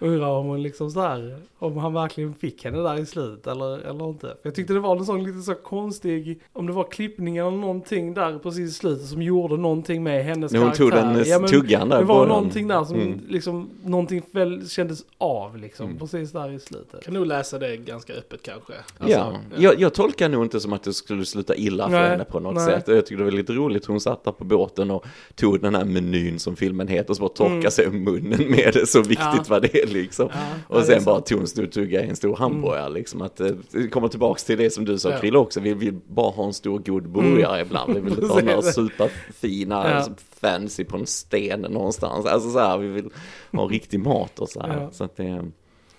undrar 0.03 0.27
om 0.29 0.45
hon 0.45 0.63
liksom 0.63 0.91
så 0.91 1.01
här, 1.01 1.35
om 1.59 1.77
han 1.77 1.93
verkligen 1.93 2.33
fick 2.33 2.65
henne 2.65 2.77
där 2.77 2.99
i 2.99 3.05
slutet 3.05 3.47
eller, 3.47 3.77
eller 3.79 4.09
inte. 4.09 4.27
För 4.27 4.37
jag 4.41 4.55
tyckte 4.55 4.73
det 4.73 4.79
var 4.79 4.95
en 4.97 5.05
sån 5.05 5.23
lite 5.23 5.39
så 5.41 5.55
konstig, 5.55 6.39
om 6.53 6.67
det 6.67 6.73
var 6.73 6.83
klippningen 6.83 7.45
eller 7.47 7.57
någonting 7.57 8.13
där 8.13 8.39
precis 8.39 8.69
i 8.69 8.73
slutet 8.73 9.05
som 9.07 9.21
gjorde 9.21 9.57
någonting 9.57 10.03
med 10.03 10.23
hennes 10.25 10.51
När 10.51 10.59
hon 10.59 10.71
karaktär. 10.71 11.01
tog 11.01 11.15
den 11.15 11.23
Ja, 11.29 11.39
men 11.39 11.49
tuggan 11.49 11.89
där 11.89 11.97
Det 11.99 12.03
var 12.05 12.27
någonting 12.27 12.67
där 12.67 12.83
som 12.83 12.95
Mm. 12.99 13.19
liksom, 13.29 13.69
någonting 13.83 14.21
väl 14.31 14.69
kändes 14.69 15.03
av 15.17 15.57
liksom, 15.57 15.85
Mm. 15.85 15.99
precis 15.99 16.31
där 16.31 16.51
i 16.51 16.59
slutet. 16.59 17.03
Kan 17.03 17.13
nog 17.13 17.25
läsa 17.25 17.59
det 17.59 17.77
ganska 17.77 18.13
öppet 18.13 18.43
kanske. 18.43 18.73
Alltså, 18.97 19.17
Ja, 19.17 19.33
jag, 19.57 19.79
jag 19.79 19.93
tolkar 19.93 20.29
nog 20.29 20.43
inte 20.45 20.59
som 20.59 20.73
att 20.73 20.83
det 20.83 20.93
skulle 20.93 21.25
sluta 21.25 21.55
illa 21.55 21.83
för 21.89 21.91
Nej, 21.99 22.09
henne 22.09 22.23
på 22.23 22.39
något 22.39 22.55
nej. 22.55 22.65
sätt. 22.65 22.87
Jag 22.87 23.05
tycker 23.05 23.17
det 23.17 23.23
var 23.23 23.31
lite 23.31 23.53
roligt, 23.53 23.85
hon 23.85 23.99
satt 24.01 24.23
där 24.23 24.31
på 24.31 24.43
båten 24.43 24.91
och 24.91 25.05
tog 25.35 25.61
den 25.61 25.75
här 25.75 25.85
menyn 25.85 26.39
som 26.39 26.55
filmen 26.55 26.87
heter 26.87 27.09
och 27.09 27.15
så 27.17 27.21
bara 27.21 27.29
torka 27.33 27.53
Mm. 27.53 27.71
sig 27.71 27.89
munnen 27.89 28.51
med 28.51 28.71
det, 28.73 28.87
så 28.87 28.99
viktigt 28.99 29.19
Ja. 29.19 29.43
var 29.47 29.59
det 29.59 29.85
liksom. 29.93 30.29
Ja, 30.34 30.39
Och 30.67 30.79
ja, 30.79 30.84
sen 30.84 31.03
bara 31.03 31.21
tog 31.21 31.39
en 31.41 31.47
stor 31.47 31.65
tugga 31.65 32.06
i 32.06 32.10
en 32.10 32.15
stor 32.15 32.36
hamburgare 32.38 32.89
liksom. 32.89 33.21
Att 33.21 33.39
eh, 33.39 33.47
det 33.71 33.88
kommer 33.88 34.08
tillbaks 34.08 34.43
till 34.43 34.58
det 34.58 34.69
som 34.69 34.86
du 34.86 34.99
sa 34.99 35.12
Ja. 35.12 35.17
Krille 35.19 35.38
också, 35.38 35.60
vi 35.60 35.73
vill 35.73 35.93
bara 36.08 36.32
ha 36.32 36.45
en 36.45 36.53
stor 36.53 36.79
god 36.79 37.10
burgare 37.10 37.62
ibland. 37.62 37.93
Vi 37.93 37.99
vill 37.99 38.13
inte 38.23 38.25
ha 38.27 38.41
Precis. 38.41 38.73
superfina, 38.75 39.75
Ja. 39.75 39.82
alltså, 39.93 40.12
fancy 40.41 40.84
på 40.84 40.97
en 40.97 41.08
sten 41.08 41.62
någonstans. 41.62 42.25
Alltså 42.25 42.49
så 42.51 42.60
här, 42.60 42.77
vi 42.77 42.88
vill 42.88 43.10
ha 43.51 43.67
riktig 43.67 43.99
mat 43.99 44.39
och 44.39 44.49
så 44.49 44.62
här. 44.62 44.82
Ja. 44.82 44.89
Så 44.91 45.03
att 45.03 45.15
det, 45.17 45.45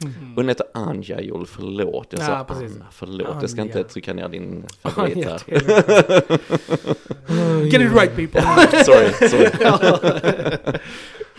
Mm. 0.04 0.14
hon 0.36 0.48
heter 0.48 0.66
Anja 0.74 1.20
Jol, 1.20 1.46
förlåt. 1.46 2.06
Jag 2.10 2.20
sa 2.20 2.26
Ja. 2.32 2.46
Anna, 2.48 2.68
förlåt. 2.92 3.36
Jag 3.40 3.50
ska 3.50 3.60
Anja. 3.62 3.78
inte 3.78 3.92
trycka 3.92 4.14
ner 4.14 4.28
din 4.28 4.64
favorit 4.82 5.24
här. 5.24 5.42
Get 7.64 7.82
it 7.82 7.92
right 7.92 8.16
people! 8.16 8.42
sorry, 8.84 9.28
sorry. 9.28 9.50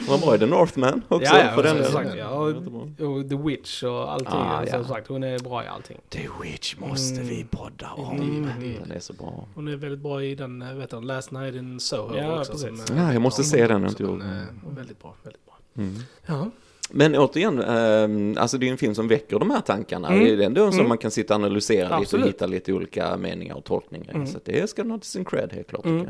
Vad 0.08 0.19
bra 0.21 0.34
är 0.34 0.38
The 0.38 0.45
Northman 0.45 1.01
också? 1.08 1.25
Ja, 1.36 1.39
ja, 1.45 1.55
för 1.55 1.63
den 1.63 1.84
som 1.84 1.93
sagt, 1.93 2.10
ja. 2.17 2.47
Jättebra. 2.49 3.08
Och 3.08 3.29
The 3.29 3.36
Witch 3.36 3.84
och 3.84 4.12
allting. 4.13 4.27
Ah, 4.31 4.65
som 4.65 4.79
ja. 4.81 4.88
sagt, 4.88 5.08
hon 5.08 5.23
är 5.23 5.39
bra 5.39 5.63
i 5.63 5.67
allting. 5.67 5.97
The 6.10 6.27
Witch 6.43 6.75
måste 6.77 7.15
Mm. 7.21 7.27
vi 7.27 7.45
podda 7.51 7.89
om. 7.95 8.17
Mm. 8.17 8.49
Den 8.81 8.91
är 8.91 8.99
så 8.99 9.13
bra. 9.13 9.47
Hon 9.55 9.67
är 9.67 9.75
väldigt 9.75 9.99
bra 9.99 10.23
i 10.23 10.36
den, 10.36 10.77
vet 10.79 10.89
du, 10.89 11.01
Last 11.01 11.31
Night 11.31 11.55
in 11.55 11.79
Soho 11.79 12.17
Ja, 12.17 12.39
också. 12.39 12.51
precis. 12.51 12.89
eh, 12.91 12.97
Ja, 12.97 13.13
jag 13.13 13.21
måste 13.21 13.41
ja, 13.41 13.45
se 13.45 13.67
den, 13.67 13.88
inte 13.88 14.03
men, 14.03 14.12
gjort. 14.13 14.23
eh, 14.23 14.75
Väldigt 14.75 15.01
bra, 15.01 15.13
väldigt 15.23 15.45
bra. 15.45 15.58
Mm. 15.77 15.95
Ja. 16.25 16.49
Men 16.89 17.15
återigen, 17.15 17.60
eh, 17.62 18.41
alltså 18.41 18.58
det 18.58 18.67
är 18.67 18.71
en 18.71 18.77
film 18.77 18.95
som 18.95 19.08
väcker 19.08 19.39
de 19.39 19.49
här 19.51 19.62
tankarna. 19.62 20.08
Mm. 20.08 20.23
Det 20.23 20.43
är 20.43 20.47
ändå 20.47 20.65
en 20.65 20.71
som 20.71 20.79
Mm. 20.79 20.89
man 20.89 20.97
kan 20.97 21.12
sitta 21.12 21.34
och 21.36 21.39
analysera 21.43 21.84
lite 21.84 21.95
och 21.95 22.01
Absolut. 22.01 22.27
hitta 22.27 22.45
lite 22.45 22.73
olika 22.73 23.17
meningar 23.17 23.55
och 23.55 23.63
tolkningar. 23.63 24.13
Mm. 24.13 24.27
Så 24.27 24.39
det 24.45 24.69
ska 24.69 24.84
nog 24.84 25.01
till 25.01 25.10
sin 25.12 25.25
cred 25.25 25.53
helt 25.53 25.67
klart 25.67 25.86
Mm. 25.86 26.08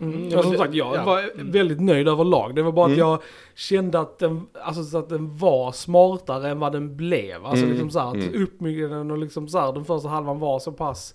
Mm. 0.00 0.14
Mm, 0.14 0.28
Ja, 0.28 0.42
som 0.42 0.52
det- 0.52 0.58
sagt, 0.58 0.74
jag 0.74 0.96
ja. 0.96 1.04
var 1.04 1.30
väldigt 1.52 1.80
nöjd 1.80 2.08
överlag. 2.08 2.54
Det 2.54 2.62
var 2.62 2.72
bara 2.72 2.86
att 2.86 2.92
Mm. 2.92 2.98
jag 3.08 3.22
kände 3.54 4.00
att 4.00 4.18
den, 4.18 4.46
alltså, 4.64 4.84
så 4.84 4.98
att 4.98 5.08
den 5.08 5.36
var 5.36 5.72
smartare 5.72 6.50
än 6.50 6.58
vad 6.60 6.72
den 6.72 6.96
blev. 6.96 7.44
Alltså 7.46 7.64
Mm. 7.64 7.70
liksom 7.70 7.90
så 7.90 7.98
här, 7.98 8.08
att 8.08 8.14
Mm. 8.14 8.42
uppbyggnaden 8.42 9.10
och 9.10 9.18
liksom 9.18 9.48
så 9.48 9.58
här, 9.58 9.72
den 9.72 9.84
första 9.84 10.08
halvan 10.08 10.38
var 10.38 10.58
så 10.58 10.72
pass 10.72 11.14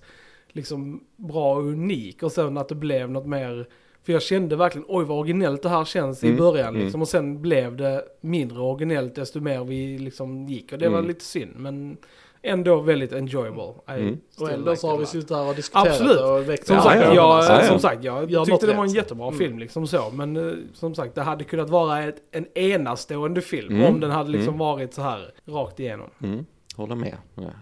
liksom 0.49 1.03
bra 1.15 1.56
och 1.56 1.63
unik. 1.63 2.23
Och 2.23 2.32
sen 2.32 2.58
att 2.58 2.69
det 2.69 2.75
blev 2.75 3.10
något 3.12 3.25
mer, 3.27 3.67
för 4.08 4.13
jag 4.13 4.22
kände 4.22 4.56
verkligen 4.56 4.86
oj 4.88 5.06
vad 5.06 5.20
originellt 5.20 5.63
det 5.63 5.70
här 5.70 5.86
känns 5.86 6.24
i 6.24 6.28
Mm. 6.28 6.38
början 6.39 6.67
Mm. 6.70 6.82
liksom. 6.82 7.02
Och 7.02 7.08
sen 7.08 7.41
blev 7.41 7.76
det 7.76 8.04
mindre 8.22 8.60
originellt 8.60 9.15
desto 9.15 9.39
mer 9.39 9.63
vi 9.63 9.98
liksom 9.98 10.48
gick. 10.48 10.72
Och 10.74 10.80
det 10.80 10.89
var 10.89 10.98
Mm. 10.98 11.08
lite 11.08 11.26
synd. 11.26 11.54
Men 11.56 11.98
ändå 12.41 12.80
väldigt 12.80 13.13
enjoyable. 13.13 13.63
I 13.88 13.91
Mm. 14.02 14.17
Och 14.39 14.52
ändå 14.52 14.72
like 14.72 14.82
så 14.82 14.89
har 14.89 14.98
vi 14.98 15.06
suttit 15.06 15.30
här 15.30 15.50
och 15.50 15.56
diskuterat 15.56 15.88
Absolut. 15.88 16.20
och 16.22 16.50
väckt 16.50 16.67
Som 16.67 16.76
Ja, 16.76 16.82
sagt, 16.82 16.96
ja, 16.96 17.06
jag, 17.06 17.15
ja, 17.15 17.60
ja. 17.62 17.63
som 17.67 17.80
sagt, 17.80 18.04
jag 18.04 18.32
Gör 18.32 18.46
tyckte 18.46 18.65
det 18.67 18.74
var 18.74 18.84
en 18.84 18.89
jättebra 18.93 19.28
Mm. 19.28 19.39
film 19.39 19.60
liksom 19.60 19.88
så. 19.88 20.10
Men 20.13 20.36
eh, 20.38 20.54
som 20.74 20.96
sagt, 20.96 21.15
det 21.15 21.22
hade 21.22 21.43
kunnat 21.43 21.70
vara 21.70 22.04
ett, 22.04 22.15
en 22.32 22.46
enastående 22.58 23.41
film 23.41 23.76
Mm. 23.76 23.93
om 23.93 24.00
den 24.00 24.12
hade 24.12 24.30
liksom 24.32 24.48
Mm. 24.54 24.60
varit 24.60 24.93
så 24.93 25.02
här 25.02 25.32
rakt 25.46 25.80
igenom. 25.80 26.10
Mm. 26.24 26.46
Håller 26.76 26.96
med. 26.96 27.17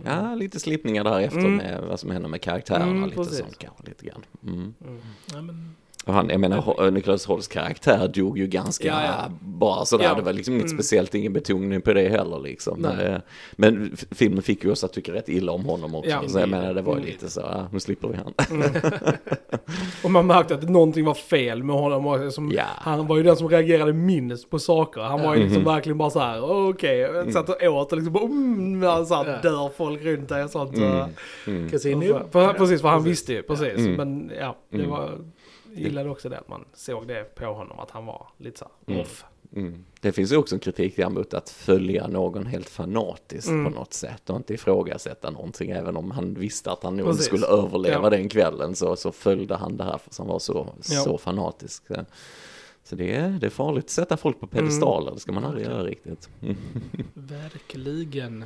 Ja. 0.05 0.35
lite 0.35 0.59
slipningar 0.59 1.03
där 1.03 1.19
efter 1.19 1.39
Mm. 1.39 1.55
med 1.55 1.83
vad 1.89 1.99
som 1.99 2.11
händer 2.11 2.29
med 2.29 2.41
karaktärerna. 2.41 2.85
Mm, 2.85 3.03
lite 3.03 3.15
precis. 3.15 3.37
sånt 3.39 3.57
kanske 3.57 3.83
lite 3.85 4.05
grann. 4.05 4.25
Mm. 4.43 4.73
Mm. 4.87 4.99
Ja, 5.33 5.41
men, 5.41 5.75
han, 6.13 6.29
jag 6.29 6.39
menar, 6.39 6.57
Ho- 6.61 6.91
Nicholas 6.91 7.25
Holts 7.25 7.47
karaktär 7.47 8.07
dog 8.07 8.37
ju 8.37 8.47
ganska 8.47 8.87
Ja, 8.87 9.03
ja. 9.03 9.31
bara 9.41 9.85
sådär. 9.85 10.05
Ja. 10.05 10.13
Det 10.15 10.21
var 10.21 10.33
liksom 10.33 10.53
inget 10.53 10.65
Mm. 10.65 10.77
speciellt, 10.77 11.15
ingen 11.15 11.33
betoning 11.33 11.81
på 11.81 11.93
det 11.93 12.09
heller 12.09 12.39
liksom. 12.39 12.79
Men, 12.81 12.95
Nej. 12.95 13.05
det, 13.05 13.21
men 13.55 13.97
filmen 14.11 14.41
fick 14.43 14.63
ju 14.63 14.71
oss 14.71 14.83
att 14.83 14.93
tycka 14.93 15.13
rätt 15.13 15.29
illa 15.29 15.51
om 15.51 15.65
honom 15.65 15.95
också. 15.95 16.09
Ja, 16.11 16.21
så 16.27 16.39
jag 16.39 16.49
menar, 16.49 16.73
det 16.73 16.81
var 16.81 16.93
Indeed. 16.93 17.13
lite 17.13 17.29
så, 17.29 17.41
ah, 17.41 17.67
nu 17.71 17.79
slipper 17.79 18.07
vi 18.07 18.15
han. 18.17 18.33
Och 20.03 20.11
man 20.11 20.27
märkte 20.27 20.55
att 20.55 20.69
någonting 20.69 21.05
var 21.05 21.13
fel 21.13 21.63
med 21.63 21.75
honom. 21.75 22.05
också, 22.07 22.31
Som, 22.31 22.51
Ja. 22.51 22.63
Han 22.77 23.07
var 23.07 23.17
ju 23.17 23.23
den 23.23 23.35
som 23.37 23.49
reagerade 23.49 23.93
minst 23.93 24.49
på 24.49 24.59
saker. 24.59 25.01
Han 25.01 25.21
var 25.21 25.35
ju 25.35 25.41
liksom 25.41 25.61
Mhm. 25.63 25.71
verkligen 25.73 25.97
bara 25.97 26.09
så 26.09 26.19
här, 26.19 26.67
okej, 26.69 27.31
satt 27.33 27.49
och 27.49 27.63
åt 27.63 27.91
och 27.91 27.97
liksom 27.97 28.13
bara, 28.13 28.23
mm, 28.25 28.79
när 28.79 29.03
så 29.05 29.15
här, 29.15 29.25
Ja. 29.43 29.49
dör 29.49 29.69
folk 29.77 30.03
runt 30.03 30.29
dig 30.29 30.43
och 30.43 30.49
sånt. 30.49 30.75
Mm. 30.77 31.05
Mm. 31.47 31.69
Casino. 31.69 32.13
och 32.13 32.21
så- 32.21 32.27
för, 32.31 32.53
precis, 32.53 32.81
för 32.81 32.87
han 32.89 33.03
visste 33.03 33.33
ju, 33.33 33.43
precis. 33.43 33.77
Mm. 33.77 33.93
Men 33.93 34.31
ja, 34.39 34.57
det 34.71 34.77
Mm. 34.77 34.89
var, 34.89 35.09
gillade 35.75 36.09
också 36.09 36.29
det 36.29 36.37
att 36.39 36.47
man 36.47 36.65
såg 36.73 37.07
det 37.07 37.35
på 37.35 37.45
honom, 37.45 37.79
att 37.79 37.91
han 37.91 38.05
var 38.05 38.27
lite 38.37 38.59
så 38.59 38.65
här 38.65 38.93
Mm. 38.93 39.01
off. 39.01 39.25
Mm. 39.55 39.85
Det 40.01 40.11
finns 40.11 40.31
ju 40.31 40.37
också 40.37 40.55
en 40.55 40.59
kritik 40.59 40.95
där 40.95 41.09
mot 41.09 41.33
att 41.33 41.49
följa 41.49 42.07
någon 42.07 42.45
helt 42.45 42.69
fanatiskt 42.69 43.47
Mm. 43.49 43.65
på 43.73 43.79
något 43.79 43.93
sätt 43.93 44.29
och 44.29 44.35
inte 44.35 44.53
ifrågasätta 44.53 45.29
någonting. 45.29 45.71
Även 45.71 45.97
om 45.97 46.11
han 46.11 46.33
visste 46.33 46.71
att 46.71 46.83
han 46.83 46.97
nog 46.97 47.07
Precis. 47.07 47.25
skulle 47.25 47.47
överleva 47.47 48.03
Ja. 48.03 48.09
den 48.09 48.29
kvällen 48.29 48.75
så, 48.75 48.95
så 48.95 49.11
följde 49.11 49.55
han 49.55 49.77
det 49.77 49.83
här 49.83 49.97
för 49.97 50.09
att 50.09 50.17
han 50.17 50.27
var 50.27 50.39
så, 50.39 50.67
Ja. 50.89 51.01
så 51.01 51.17
fanatisk. 51.17 51.83
Så, 52.83 52.95
det, 52.95 53.15
är, 53.15 53.29
det 53.29 53.45
är 53.45 53.49
farligt 53.49 53.83
att 53.85 53.89
sätta 53.89 54.17
folk 54.17 54.39
på 54.39 54.47
pedestaler, 54.47 55.11
det 55.11 55.19
ska 55.19 55.31
man 55.31 55.45
aldrig 55.45 55.65
göra 55.65 55.83
riktigt. 55.83 56.29
Mm. 56.41 56.55
Verkligen. 57.13 58.45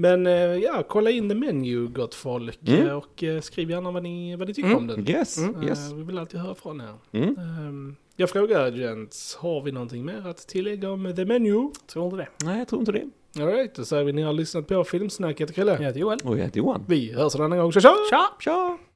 Men 0.00 0.26
eh, 0.26 0.32
ja, 0.56 0.82
kolla 0.88 1.10
in 1.10 1.28
the 1.28 1.34
menu 1.34 1.86
gott 1.88 2.14
folk. 2.14 2.58
Mm. 2.68 2.86
eh, 2.86 2.92
Och 2.96 3.22
eh, 3.24 3.40
skriv 3.40 3.70
gärna 3.70 3.90
vad 3.90 4.02
ni, 4.02 4.36
vad 4.36 4.48
ni 4.48 4.54
tycker 4.54 4.68
Mm. 4.68 4.78
om 4.78 4.86
den. 4.86 5.08
Yes, 5.08 5.38
Mm. 5.38 5.62
yes. 5.62 5.92
Vi 5.92 6.02
vill 6.02 6.18
alltid 6.18 6.40
höra 6.40 6.54
från 6.54 6.80
er. 6.80 6.94
Mm. 7.12 7.38
Ehm, 7.38 7.96
Jag 8.16 8.30
frågar 8.30 8.72
Gents, 8.72 9.36
har 9.36 9.62
vi 9.62 9.72
någonting 9.72 10.04
mer 10.04 10.26
att 10.26 10.36
tillägga 10.48 10.90
om 10.90 11.12
the 11.16 11.24
menu? 11.24 11.70
Tror 11.86 12.04
inte 12.04 12.16
det. 12.16 12.28
Nej, 12.46 12.58
jag 12.58 12.68
tror 12.68 12.80
inte 12.80 12.92
det. 12.92 13.04
Alright, 13.40 13.74
då 13.74 13.84
säger 13.84 14.04
vi 14.04 14.12
ni 14.12 14.22
har 14.22 14.32
lyssnat 14.32 14.66
på 14.66 14.84
Filmsnacket, 14.84 15.54
Krille. 15.54 15.72
Jag 15.72 15.78
heter 15.82 16.00
Joel. 16.00 16.18
Och 16.24 16.38
jag 16.38 16.44
heter 16.44 16.58
Johan. 16.58 16.84
Vi 16.88 17.12
hörs 17.12 17.34
en 17.34 17.42
annan 17.42 17.58
gång, 17.58 17.72
tja 17.72 17.80
tja! 17.80 17.94
Tja! 18.10 18.26
Tja! 18.40 18.78